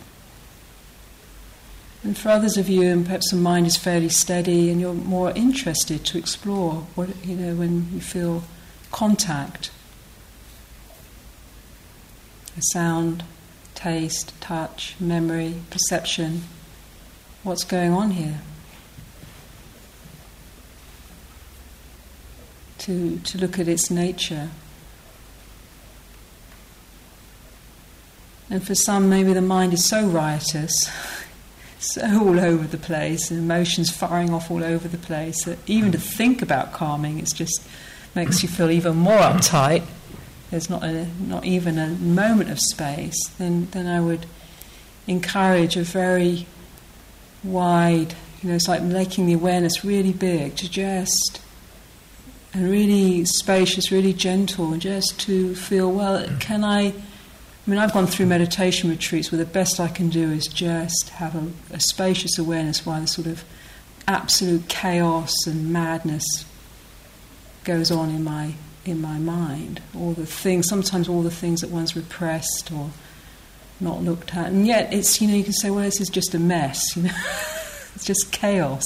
And 2.03 2.17
for 2.17 2.31
others 2.31 2.57
of 2.57 2.69
you, 2.69 2.89
and 2.89 3.05
perhaps 3.05 3.31
the 3.31 3.37
mind 3.37 3.67
is 3.67 3.77
fairly 3.77 4.09
steady 4.09 4.71
and 4.71 4.81
you're 4.81 4.95
more 4.95 5.33
interested 5.33 6.05
to 6.07 6.19
explore 6.19 6.87
what, 6.95 7.11
you 7.25 7.37
know, 7.37 7.55
when 7.55 7.93
you 7.93 8.01
feel 8.01 8.43
contact, 8.91 9.71
a 12.57 12.63
sound, 12.73 13.23
taste, 13.75 14.33
touch, 14.41 14.97
memory, 14.99 15.57
perception, 15.69 16.45
what's 17.43 17.65
going 17.65 17.93
on 17.93 18.13
here? 18.13 18.41
To, 22.79 23.19
to 23.19 23.39
look 23.39 23.59
at 23.59 23.69
its 23.69 23.91
nature. 23.91 24.49
And 28.49 28.67
for 28.67 28.75
some, 28.75 29.11
maybe 29.11 29.35
the 29.35 29.43
mind 29.43 29.75
is 29.75 29.85
so 29.85 30.07
riotous 30.07 30.91
all 31.99 32.39
over 32.39 32.67
the 32.67 32.79
place, 32.79 33.31
and 33.31 33.41
emotions 33.41 33.91
firing 33.91 34.33
off 34.33 34.51
all 34.51 34.63
over 34.63 34.89
the 34.89 34.99
place. 34.99 35.45
That 35.45 35.59
even 35.67 35.93
to 35.93 35.99
think 35.99 36.43
about 36.43 36.73
calming, 36.73 37.19
it 37.19 37.33
just 37.35 37.63
makes 38.15 38.43
you 38.43 38.49
feel 38.49 38.71
even 38.71 38.97
more 38.97 39.19
uptight. 39.19 39.85
There's 40.51 40.69
not 40.69 40.83
a, 40.83 41.07
not 41.21 41.45
even 41.45 41.79
a 41.79 41.89
moment 41.89 42.51
of 42.51 42.61
space. 42.61 43.17
Then 43.39 43.69
then 43.71 43.87
I 43.87 44.01
would 44.01 44.27
encourage 45.07 45.77
a 45.77 45.83
very 45.83 46.47
wide. 47.43 48.15
You 48.43 48.49
know, 48.49 48.55
it's 48.55 48.69
like 48.69 48.83
making 48.83 49.27
the 49.27 49.35
awareness 49.35 49.85
really 49.85 50.13
big 50.13 50.57
to 50.57 50.71
just 50.71 51.41
and 52.53 52.69
really 52.69 53.25
spacious, 53.25 53.93
really 53.93 54.13
gentle, 54.13 54.73
and 54.73 54.83
just 54.83 55.21
to 55.21 55.55
feel 55.55 55.91
well. 55.93 56.27
Can 56.41 56.65
I? 56.65 56.93
I 57.67 57.71
mean, 57.71 57.79
I've 57.79 57.93
gone 57.93 58.07
through 58.07 58.27
meditation 58.27 58.89
retreats 58.89 59.31
where 59.31 59.39
the 59.39 59.45
best 59.45 59.81
I 59.81 59.89
can 59.89 60.09
do 60.09 60.31
is 60.31 60.47
just 60.47 61.11
have 61.11 61.35
a, 61.35 61.51
a 61.75 61.81
spacious 61.81 62.39
awareness 62.39 62.87
while 62.87 63.01
the 63.01 63.07
sort 63.07 63.27
of 63.27 63.45
absolute 64.09 64.67
chaos 64.69 65.33
and 65.47 65.73
madness 65.73 66.25
goes 67.65 67.91
on 67.91 68.11
in 68.11 68.25
my 68.25 68.55
in 68.85 69.01
my 69.01 69.19
mind. 69.19 69.83
All 69.95 70.13
the 70.13 70.25
things, 70.27 70.69
sometimes 70.69 71.09
all 71.09 71.23
the 71.23 71.31
things 71.31 71.61
that 71.61 71.71
one's 71.71 71.95
repressed 71.95 72.73
or 72.73 72.91
not 73.79 74.03
looked 74.03 74.35
at, 74.35 74.49
and 74.49 74.67
yet 74.67 74.93
it's 74.93 75.21
you 75.21 75.29
know 75.29 75.35
you 75.35 75.45
can 75.45 75.53
say, 75.53 75.71
well, 75.71 75.85
this 75.85 76.01
is 76.01 76.09
just 76.09 76.35
a 76.35 76.39
mess, 76.39 76.97
you 76.97 77.03
know, 77.05 77.11
it's 77.95 78.05
just 78.05 78.33
chaos. 78.33 78.85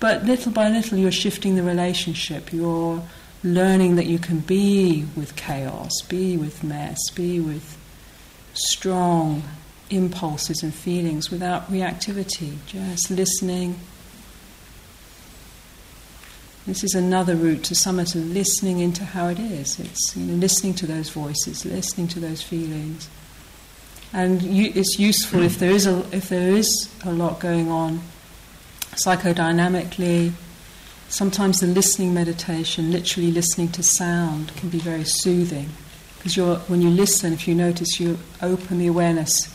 But 0.00 0.24
little 0.24 0.52
by 0.52 0.68
little, 0.68 0.98
you're 0.98 1.12
shifting 1.12 1.54
the 1.54 1.62
relationship. 1.62 2.52
You're 2.52 3.02
learning 3.44 3.96
that 3.96 4.06
you 4.06 4.18
can 4.18 4.40
be 4.40 5.06
with 5.16 5.36
chaos, 5.36 6.02
be 6.08 6.36
with 6.36 6.64
mess, 6.64 6.98
be 7.14 7.40
with 7.40 7.78
strong 8.54 9.42
impulses 9.90 10.62
and 10.62 10.74
feelings 10.74 11.30
without 11.30 11.70
reactivity, 11.70 12.56
just 12.66 13.10
listening. 13.10 13.78
This 16.66 16.82
is 16.82 16.94
another 16.94 17.36
route 17.36 17.62
to 17.64 17.74
samatha, 17.74 18.32
listening 18.32 18.78
into 18.78 19.04
how 19.04 19.28
it 19.28 19.38
is. 19.38 19.78
It's 19.78 20.16
you 20.16 20.24
know, 20.24 20.34
listening 20.34 20.72
to 20.74 20.86
those 20.86 21.10
voices, 21.10 21.66
listening 21.66 22.08
to 22.08 22.20
those 22.20 22.42
feelings. 22.42 23.10
And 24.14 24.40
you, 24.40 24.72
it's 24.74 24.98
useful 24.98 25.42
if 25.42 25.58
there, 25.58 25.72
is 25.72 25.86
a, 25.86 26.06
if 26.12 26.30
there 26.30 26.50
is 26.50 26.88
a 27.04 27.12
lot 27.12 27.40
going 27.40 27.70
on 27.70 28.00
psychodynamically. 28.92 30.32
Sometimes 31.08 31.60
the 31.60 31.66
listening 31.66 32.14
meditation, 32.14 32.90
literally 32.90 33.30
listening 33.30 33.68
to 33.72 33.82
sound, 33.82 34.56
can 34.56 34.70
be 34.70 34.78
very 34.78 35.04
soothing. 35.04 35.68
Because 36.24 36.70
when 36.70 36.80
you 36.80 36.88
listen, 36.88 37.34
if 37.34 37.46
you 37.46 37.54
notice, 37.54 38.00
you 38.00 38.18
open 38.40 38.78
the 38.78 38.86
awareness, 38.86 39.54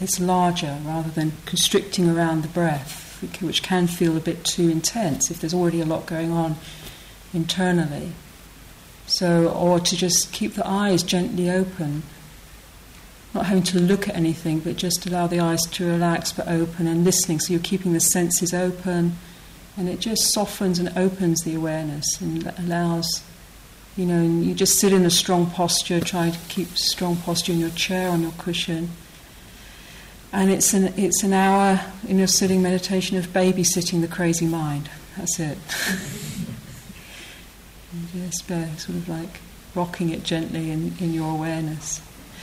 it's 0.00 0.18
larger 0.18 0.78
rather 0.84 1.08
than 1.08 1.32
constricting 1.46 2.10
around 2.10 2.42
the 2.42 2.48
breath, 2.48 3.22
which 3.40 3.62
can 3.62 3.86
feel 3.86 4.16
a 4.16 4.20
bit 4.20 4.44
too 4.44 4.68
intense 4.68 5.30
if 5.30 5.40
there's 5.40 5.54
already 5.54 5.80
a 5.80 5.84
lot 5.84 6.06
going 6.06 6.32
on 6.32 6.56
internally. 7.32 8.10
So, 9.06 9.50
or 9.50 9.78
to 9.78 9.96
just 9.96 10.32
keep 10.32 10.54
the 10.54 10.66
eyes 10.66 11.04
gently 11.04 11.48
open, 11.48 12.02
not 13.32 13.46
having 13.46 13.62
to 13.64 13.78
look 13.78 14.08
at 14.08 14.16
anything, 14.16 14.58
but 14.58 14.74
just 14.74 15.06
allow 15.06 15.28
the 15.28 15.38
eyes 15.38 15.62
to 15.62 15.86
relax 15.86 16.32
but 16.32 16.48
open 16.48 16.88
and 16.88 17.04
listening. 17.04 17.38
So 17.38 17.52
you're 17.52 17.62
keeping 17.62 17.92
the 17.92 18.00
senses 18.00 18.52
open, 18.52 19.16
and 19.76 19.88
it 19.88 20.00
just 20.00 20.32
softens 20.32 20.80
and 20.80 20.88
opens 20.98 21.42
the 21.44 21.54
awareness 21.54 22.20
and 22.20 22.52
allows 22.58 23.22
you 23.96 24.06
know, 24.06 24.18
and 24.18 24.44
you 24.44 24.54
just 24.54 24.78
sit 24.78 24.92
in 24.92 25.04
a 25.04 25.10
strong 25.10 25.50
posture, 25.50 26.00
try 26.00 26.30
to 26.30 26.38
keep 26.48 26.68
strong 26.78 27.16
posture 27.16 27.52
in 27.52 27.58
your 27.58 27.70
chair, 27.70 28.08
on 28.08 28.22
your 28.22 28.32
cushion. 28.32 28.90
And 30.32 30.50
it's 30.50 30.72
an, 30.72 30.94
it's 30.96 31.22
an 31.22 31.32
hour 31.32 31.80
in 32.06 32.18
your 32.18 32.28
sitting 32.28 32.62
meditation 32.62 33.16
of 33.16 33.28
babysitting 33.28 34.00
the 34.00 34.08
crazy 34.08 34.46
mind. 34.46 34.88
That's 35.16 35.40
it. 35.40 35.58
just 38.14 38.46
sort 38.46 38.96
of 38.96 39.08
like 39.08 39.40
rocking 39.74 40.10
it 40.10 40.22
gently 40.22 40.70
in, 40.70 40.94
in 41.00 41.12
your 41.12 41.32
awareness. 41.32 42.00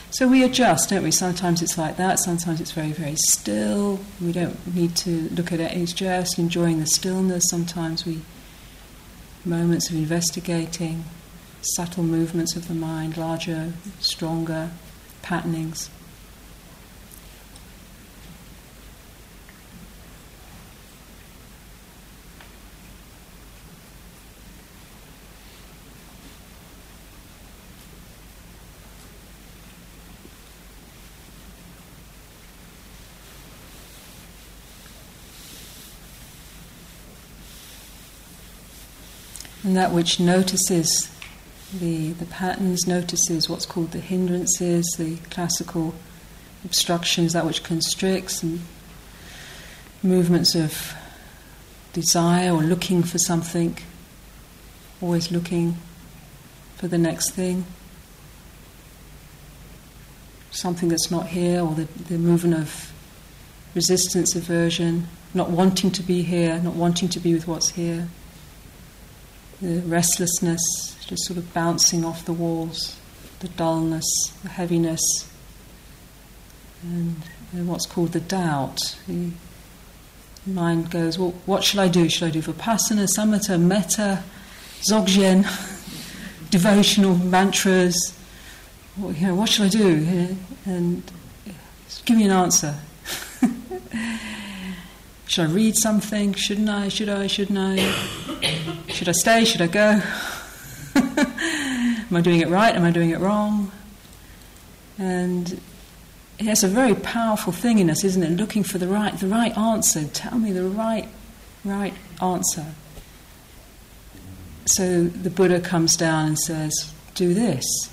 So 0.09 0.27
we 0.27 0.43
adjust, 0.43 0.89
don't 0.89 1.03
we? 1.03 1.11
Sometimes 1.11 1.61
it's 1.61 1.77
like 1.77 1.97
that, 1.97 2.19
sometimes 2.19 2.61
it's 2.61 2.71
very, 2.71 2.91
very 2.91 3.15
still. 3.15 3.99
We 4.21 4.31
don't 4.31 4.75
need 4.75 4.95
to 4.97 5.29
look 5.29 5.51
at 5.51 5.59
it, 5.59 5.73
it's 5.73 5.93
just 5.93 6.39
enjoying 6.39 6.79
the 6.79 6.87
stillness. 6.87 7.49
Sometimes 7.49 8.05
we, 8.05 8.21
moments 9.45 9.89
of 9.89 9.95
investigating 9.95 11.03
subtle 11.75 12.03
movements 12.03 12.55
of 12.55 12.67
the 12.67 12.73
mind, 12.73 13.17
larger, 13.17 13.73
stronger 13.99 14.71
patternings. 15.21 15.89
And 39.63 39.75
that 39.75 39.91
which 39.91 40.17
notices 40.17 41.09
the, 41.73 42.11
the 42.13 42.25
patterns, 42.25 42.87
notices 42.87 43.49
what's 43.49 43.65
called 43.65 43.91
the 43.91 43.99
hindrances, 43.99 44.85
the 44.97 45.17
classical 45.29 45.93
obstructions, 46.63 47.33
that 47.33 47.45
which 47.45 47.63
constricts, 47.63 48.41
and 48.41 48.61
movements 50.01 50.55
of 50.55 50.93
desire 51.93 52.51
or 52.51 52.61
looking 52.61 53.03
for 53.03 53.17
something, 53.17 53.77
always 55.01 55.31
looking 55.31 55.77
for 56.75 56.87
the 56.87 56.97
next 56.97 57.31
thing, 57.31 57.65
something 60.51 60.89
that's 60.89 61.11
not 61.11 61.27
here, 61.27 61.61
or 61.61 61.73
the, 61.75 61.85
the 62.03 62.17
movement 62.17 62.55
of 62.55 62.93
resistance, 63.75 64.35
aversion, 64.35 65.07
not 65.33 65.49
wanting 65.49 65.91
to 65.91 66.01
be 66.01 66.21
here, 66.23 66.59
not 66.59 66.75
wanting 66.75 67.09
to 67.09 67.19
be 67.19 67.33
with 67.33 67.47
what's 67.47 67.69
here, 67.69 68.07
the 69.61 69.81
restlessness, 69.81 70.61
just 71.05 71.25
sort 71.25 71.37
of 71.37 71.53
bouncing 71.53 72.05
off 72.05 72.25
the 72.25 72.33
walls, 72.33 72.97
the 73.39 73.47
dullness, 73.49 74.05
the 74.43 74.49
heaviness, 74.49 75.31
and, 76.83 77.15
and 77.53 77.67
what's 77.67 77.85
called 77.85 78.13
the 78.13 78.19
doubt. 78.19 78.97
The 79.07 79.31
mind 80.45 80.91
goes, 80.91 81.17
well, 81.17 81.33
what 81.45 81.63
should 81.63 81.79
I 81.79 81.87
do? 81.87 82.07
Should 82.09 82.27
I 82.27 82.31
do 82.31 82.41
vipassana, 82.41 83.07
samatha, 83.07 83.59
metta, 83.59 84.23
dzogchen, 84.81 85.43
devotional 86.49 87.15
mantras? 87.15 88.17
You 88.99 89.27
know, 89.27 89.35
what 89.35 89.49
should 89.49 89.65
I 89.65 89.69
do? 89.69 90.35
And 90.65 91.03
give 92.05 92.17
me 92.17 92.25
an 92.25 92.31
answer. 92.31 92.75
should 95.27 95.49
I 95.49 95.51
read 95.51 95.75
something? 95.75 96.33
Shouldn't 96.33 96.69
I? 96.69 96.89
Should 96.89 97.09
I? 97.09 97.27
Shouldn't 97.27 97.59
I? 97.59 98.76
Should 98.97 99.09
I 99.09 99.11
stay? 99.11 99.45
Should 99.45 99.61
I 99.61 99.67
go? 99.67 100.01
Am 100.95 102.15
I 102.15 102.19
doing 102.19 102.41
it 102.41 102.47
right? 102.47 102.75
Am 102.75 102.83
I 102.83 102.89
doing 102.89 103.11
it 103.11 103.19
wrong? 103.19 103.71
And 104.97 105.61
it's 106.39 106.63
a 106.63 106.67
very 106.67 106.95
powerful 106.95 107.53
thing 107.53 107.77
in 107.77 107.91
us, 107.91 108.03
isn't 108.03 108.23
it? 108.23 108.31
Looking 108.31 108.63
for 108.63 108.79
the 108.79 108.87
right, 108.87 109.15
the 109.15 109.27
right 109.27 109.55
answer. 109.55 110.05
Tell 110.05 110.39
me 110.39 110.51
the 110.51 110.63
right, 110.63 111.07
right 111.63 111.93
answer. 112.19 112.65
So 114.65 115.03
the 115.03 115.29
Buddha 115.29 115.59
comes 115.59 115.95
down 115.95 116.29
and 116.29 116.39
says, 116.39 116.91
"Do 117.13 117.35
this," 117.35 117.91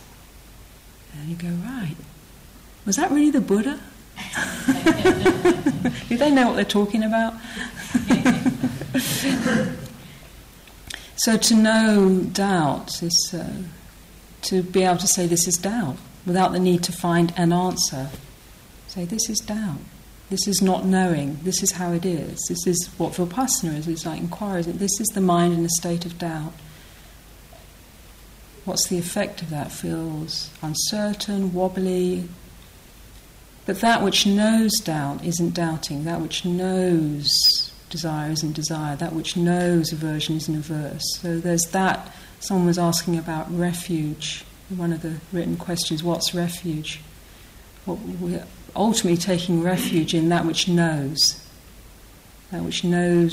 and 1.13 1.29
you 1.29 1.37
go, 1.37 1.49
"Right? 1.49 1.97
Was 2.87 2.97
that 2.97 3.11
really 3.11 3.31
the 3.31 3.43
Buddha? 3.43 3.79
Do 6.09 6.17
they 6.17 6.31
know 6.31 6.49
what 6.49 6.57
they're 6.57 6.65
talking 6.65 7.03
about?" 7.03 7.35
So 11.17 11.37
to 11.37 11.55
know 11.55 12.21
doubt 12.33 13.03
is 13.03 13.35
uh, 13.35 13.63
to 14.43 14.63
be 14.63 14.83
able 14.83 14.99
to 14.99 15.07
say 15.07 15.27
this 15.27 15.47
is 15.47 15.57
doubt 15.57 15.97
without 16.27 16.53
the 16.53 16.59
need 16.59 16.83
to 16.85 16.93
find 16.93 17.33
an 17.37 17.53
answer. 17.53 18.11
Say 18.89 19.05
this 19.05 19.29
is 19.31 19.39
doubt. 19.39 19.79
This 20.31 20.49
is 20.49 20.63
not 20.63 20.85
knowing. 20.85 21.39
This 21.43 21.63
is 21.63 21.73
how 21.73 21.93
it 21.93 22.05
is. 22.05 22.41
This 22.49 22.67
is 22.67 22.89
what 22.97 23.13
vipassana 23.13 23.79
is. 23.79 23.87
It's 23.87 24.07
like 24.07 24.21
inquiry. 24.21 24.63
This 24.63 25.01
is 25.01 25.09
the 25.09 25.21
mind 25.21 25.55
in 25.55 25.65
a 25.65 25.69
state 25.69 26.05
of 26.05 26.19
doubt. 26.19 26.55
What's 28.65 28.87
the 28.87 28.99
effect 28.99 29.43
of 29.43 29.51
that? 29.51 29.71
Feels 29.71 30.51
uncertain, 30.63 31.53
wobbly. 31.53 32.29
But 33.67 33.81
that 33.81 34.03
which 34.03 34.27
knows 34.27 34.73
doubt 34.81 35.25
isn't 35.25 35.55
doubting. 35.55 36.05
That 36.05 36.21
which 36.21 36.45
knows 36.45 37.74
desire 37.95 38.33
isn't 38.33 38.55
desire. 38.55 38.97
That 38.97 39.13
which 39.13 39.37
knows 39.37 39.93
aversion 39.93 40.37
isn't 40.37 40.57
averse. 40.57 41.05
So 41.21 41.39
there's 41.39 41.67
that. 41.67 42.13
Someone 42.41 42.67
was 42.67 42.79
asking 42.79 43.17
about 43.17 43.47
refuge. 43.57 44.45
One 44.69 44.93
of 44.93 45.03
the 45.03 45.15
written 45.33 45.57
questions 45.57 46.03
what's 46.03 46.35
refuge? 46.35 47.01
We're 47.87 48.47
ultimately 48.75 49.17
taking 49.17 49.63
refuge 49.63 50.13
in 50.13 50.29
that 50.31 50.45
which 50.45 50.67
knows. 50.67 51.41
That 52.51 52.65
which 52.65 52.83
knows 52.83 53.33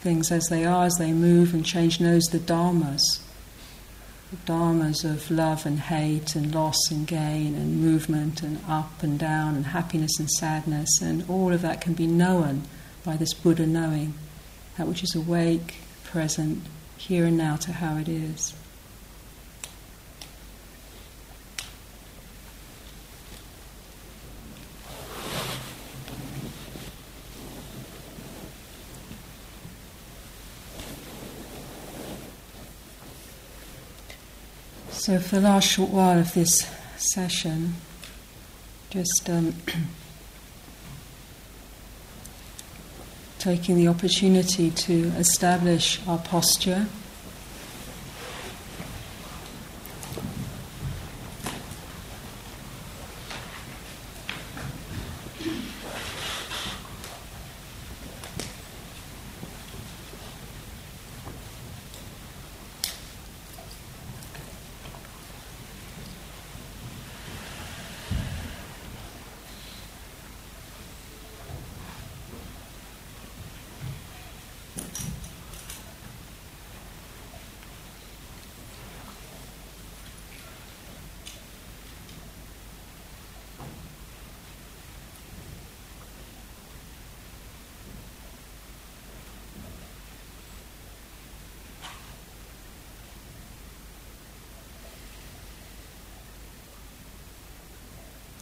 things 0.00 0.30
as 0.30 0.48
they 0.48 0.66
are, 0.66 0.84
as 0.84 0.96
they 0.98 1.12
move 1.14 1.54
and 1.54 1.64
change, 1.64 1.98
knows 1.98 2.26
the 2.26 2.38
dharmas 2.38 3.00
the 4.30 4.52
dharmas 4.52 5.04
of 5.04 5.30
love 5.30 5.64
and 5.64 5.78
hate 5.78 6.34
and 6.34 6.52
loss 6.54 6.90
and 6.90 7.06
gain 7.06 7.54
and 7.54 7.80
movement 7.80 8.42
and 8.42 8.58
up 8.68 9.02
and 9.02 9.18
down 9.18 9.54
and 9.54 9.66
happiness 9.66 10.18
and 10.18 10.28
sadness, 10.30 11.00
and 11.00 11.24
all 11.28 11.52
of 11.52 11.62
that 11.62 11.80
can 11.80 11.92
be 11.92 12.06
known 12.06 12.62
by 13.04 13.16
this 13.16 13.34
Buddha 13.34 13.66
knowing, 13.66 14.14
that 14.76 14.88
which 14.88 15.02
is 15.02 15.14
awake, 15.14 15.74
present, 16.04 16.62
here 16.96 17.26
and 17.26 17.36
now 17.36 17.56
to 17.56 17.72
how 17.72 17.96
it 17.96 18.08
is. 18.08 18.54
So, 35.04 35.18
for 35.18 35.36
the 35.36 35.42
last 35.42 35.68
short 35.68 35.90
while 35.90 36.18
of 36.18 36.32
this 36.32 36.66
session, 36.96 37.74
just 38.88 39.28
um, 39.28 39.54
taking 43.44 43.76
the 43.76 43.86
opportunity 43.86 44.70
to 44.70 45.08
establish 45.18 46.00
our 46.08 46.16
posture. 46.16 46.86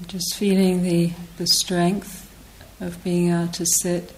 Just 0.06 0.34
feeling 0.36 0.82
the, 0.82 1.12
the 1.38 1.46
strength 1.46 2.30
of 2.80 3.02
being 3.04 3.30
able 3.30 3.48
to 3.52 3.64
sit 3.64 4.12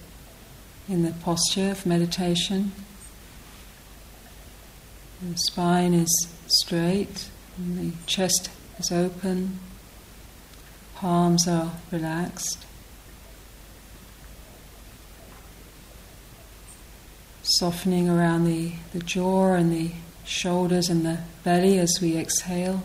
in 0.88 1.02
the 1.02 1.12
posture 1.12 1.70
of 1.70 1.86
meditation. 1.86 2.72
The 5.22 5.36
spine 5.36 5.94
is 5.94 6.28
straight, 6.46 7.28
the 7.58 7.92
chest 8.06 8.50
is 8.78 8.90
open, 8.90 9.60
palms 10.96 11.46
are 11.46 11.72
relaxed. 11.90 12.64
Softening 17.42 18.08
around 18.08 18.46
the, 18.46 18.72
the 18.92 19.00
jaw 19.00 19.52
and 19.52 19.72
the 19.72 19.92
shoulders 20.24 20.88
and 20.88 21.04
the 21.04 21.18
belly 21.44 21.78
as 21.78 21.98
we 22.00 22.16
exhale. 22.16 22.82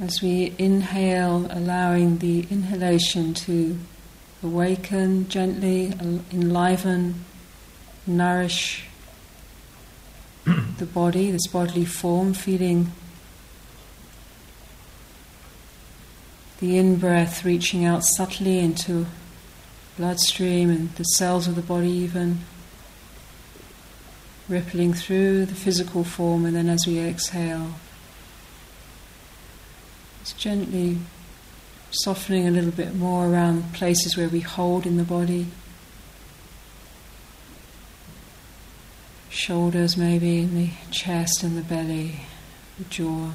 As 0.00 0.22
we 0.22 0.54
inhale, 0.56 1.46
allowing 1.50 2.18
the 2.18 2.46
inhalation 2.50 3.34
to 3.34 3.78
awaken 4.42 5.28
gently, 5.28 5.92
enliven, 6.32 7.22
nourish 8.06 8.86
the 10.78 10.86
body, 10.86 11.30
this 11.30 11.46
bodily 11.48 11.84
form, 11.84 12.32
feeling 12.32 12.92
the 16.60 16.78
in 16.78 16.96
breath 16.96 17.44
reaching 17.44 17.84
out 17.84 18.02
subtly 18.02 18.58
into 18.58 19.06
bloodstream 19.98 20.70
and 20.70 20.94
the 20.94 21.04
cells 21.04 21.46
of 21.46 21.56
the 21.56 21.62
body, 21.62 21.90
even 21.90 22.38
rippling 24.48 24.94
through 24.94 25.44
the 25.44 25.54
physical 25.54 26.04
form, 26.04 26.46
and 26.46 26.56
then 26.56 26.70
as 26.70 26.86
we 26.86 26.98
exhale, 26.98 27.74
just 30.20 30.38
gently 30.38 30.98
softening 31.90 32.46
a 32.46 32.50
little 32.50 32.70
bit 32.70 32.94
more 32.94 33.26
around 33.26 33.74
places 33.74 34.16
where 34.16 34.28
we 34.28 34.40
hold 34.40 34.86
in 34.86 34.96
the 34.96 35.02
body. 35.02 35.46
Shoulders, 39.28 39.96
maybe, 39.96 40.38
in 40.38 40.54
the 40.54 40.70
chest 40.90 41.42
and 41.42 41.56
the 41.56 41.62
belly, 41.62 42.20
the 42.78 42.84
jaw, 42.84 43.30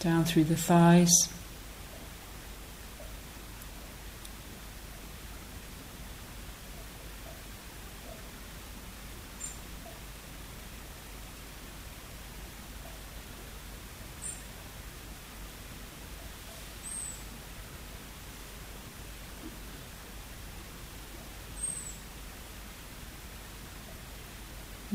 down 0.00 0.24
through 0.24 0.44
the 0.44 0.56
thighs. 0.56 1.28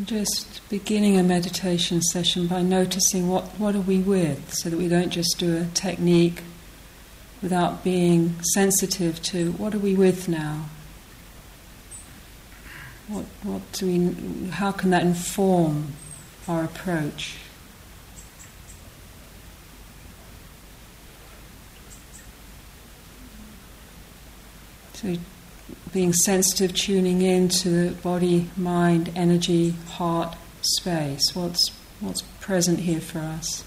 Just 0.04 0.62
beginning 0.70 1.18
a 1.18 1.24
meditation 1.24 2.04
session 2.04 2.46
by 2.46 2.62
noticing 2.62 3.28
what, 3.28 3.46
what 3.58 3.76
are 3.76 3.82
we 3.82 3.98
with, 3.98 4.54
so 4.54 4.70
that 4.70 4.78
we 4.78 4.88
don't 4.88 5.10
just 5.10 5.40
do 5.40 5.58
a 5.58 5.66
technique 5.74 6.44
without 7.42 7.84
being 7.84 8.40
sensitive 8.54 9.20
to 9.24 9.54
what 9.54 9.74
are 9.74 9.80
we 9.80 9.96
with 9.96 10.30
now? 10.30 10.66
What, 13.08 13.26
what 13.42 13.72
do 13.72 13.88
we, 13.88 14.50
how 14.52 14.72
can 14.72 14.92
that 14.92 15.02
inform 15.02 15.94
our 16.48 16.64
approach? 16.64 17.38
So 24.94 25.16
being 25.94 26.14
sensitive, 26.14 26.74
tuning 26.74 27.22
in 27.22 27.50
to 27.50 27.70
the 27.70 27.92
body, 28.02 28.50
mind, 28.56 29.12
energy, 29.16 29.72
heart, 29.88 30.36
space. 30.62 31.36
What's, 31.36 31.70
what's 32.00 32.22
present 32.40 32.80
here 32.80 33.02
for 33.02 33.20
us? 33.20 33.64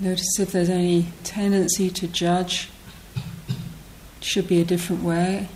Notice 0.00 0.38
if 0.38 0.52
there's 0.52 0.70
any 0.70 1.08
tendency 1.24 1.90
to 1.90 2.08
judge. 2.08 2.70
Should 4.22 4.48
be 4.48 4.58
a 4.58 4.64
different 4.64 5.02
way. 5.02 5.48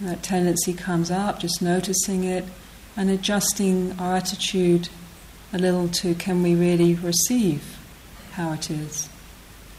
That 0.00 0.22
tendency 0.22 0.74
comes 0.74 1.10
up, 1.10 1.40
just 1.40 1.62
noticing 1.62 2.24
it 2.24 2.44
and 2.96 3.08
adjusting 3.08 3.98
our 3.98 4.16
attitude 4.16 4.90
a 5.52 5.58
little 5.58 5.88
to 5.88 6.14
can 6.14 6.42
we 6.42 6.54
really 6.54 6.94
receive 6.94 7.78
how 8.32 8.52
it 8.52 8.70
is 8.70 9.08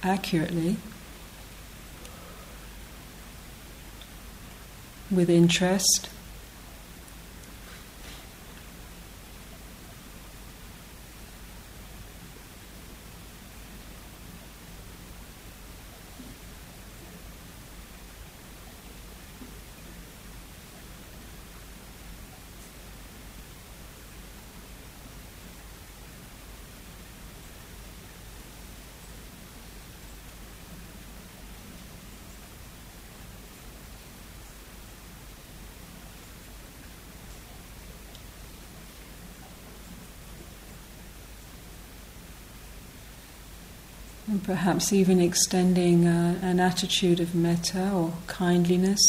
accurately 0.01 0.77
with 5.11 5.29
interest. 5.29 6.09
Perhaps 44.49 44.91
even 44.91 45.21
extending 45.21 46.07
uh, 46.07 46.39
an 46.41 46.59
attitude 46.59 47.19
of 47.19 47.35
metta 47.35 47.91
or 47.91 48.11
kindliness 48.25 48.99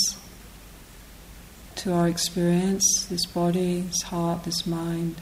to 1.74 1.90
our 1.94 2.06
experience, 2.06 3.06
this 3.08 3.24
body, 3.24 3.80
this 3.80 4.02
heart, 4.02 4.44
this 4.44 4.66
mind. 4.66 5.18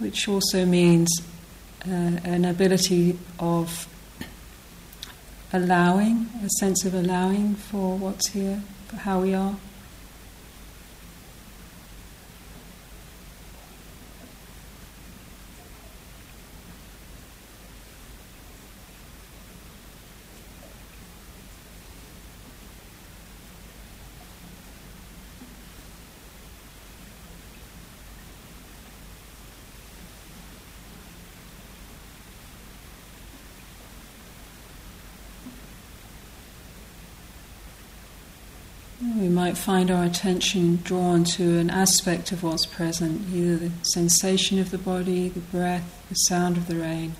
Which 0.00 0.28
also 0.28 0.66
means 0.66 1.08
uh, 1.86 2.18
an 2.24 2.44
ability 2.44 3.16
of 3.38 3.86
allowing, 5.52 6.28
a 6.44 6.48
sense 6.58 6.84
of 6.84 6.94
allowing 6.94 7.54
for 7.54 7.96
what's 7.96 8.30
here, 8.30 8.60
for 8.88 8.96
how 8.96 9.20
we 9.20 9.34
are. 9.34 9.54
We 39.16 39.28
might 39.28 39.49
find 39.60 39.90
our 39.90 40.04
attention 40.04 40.76
drawn 40.84 41.22
to 41.22 41.58
an 41.58 41.68
aspect 41.68 42.32
of 42.32 42.42
what's 42.42 42.64
present, 42.64 43.28
either 43.34 43.56
the 43.56 43.70
sensation 43.82 44.58
of 44.58 44.70
the 44.70 44.78
body, 44.78 45.28
the 45.28 45.40
breath, 45.40 46.02
the 46.08 46.14
sound 46.14 46.56
of 46.56 46.66
the 46.66 46.76
rain. 46.76 47.14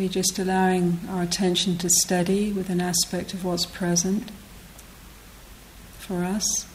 Maybe 0.00 0.14
just 0.14 0.38
allowing 0.38 0.98
our 1.10 1.20
attention 1.20 1.76
to 1.76 1.90
steady 1.90 2.52
with 2.52 2.70
an 2.70 2.80
aspect 2.80 3.34
of 3.34 3.44
what's 3.44 3.66
present 3.66 4.30
for 5.98 6.24
us. 6.24 6.66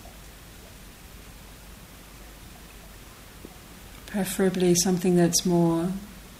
Preferably 4.06 4.76
something 4.76 5.16
that's 5.16 5.44
more 5.44 5.92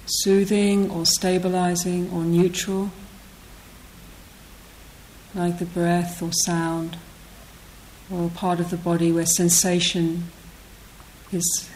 soothing 0.06 0.92
or 0.92 1.08
stabilizing 1.08 2.12
or 2.12 2.24
neutral, 2.24 2.92
like 5.34 5.58
the 5.58 5.66
breath 5.66 6.22
or 6.22 6.32
sound, 6.32 6.98
or 8.12 8.28
a 8.28 8.30
part 8.30 8.60
of 8.60 8.70
the 8.70 8.78
body 8.78 9.12
where 9.12 9.26
sensation 9.26 10.26
is 11.32 11.68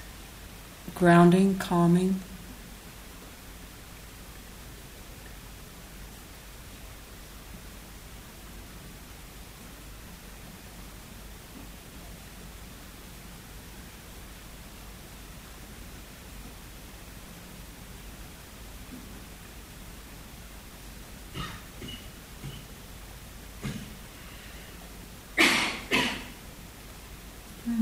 grounding, 0.93 1.57
calming. 1.57 2.19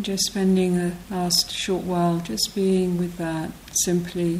Just 0.08 0.28
spending 0.28 0.78
the 0.78 0.93
last 1.10 1.51
short 1.51 1.84
while 1.84 2.20
just 2.20 2.55
being 2.55 2.97
with 2.97 3.18
that 3.18 3.51
simply 3.74 4.39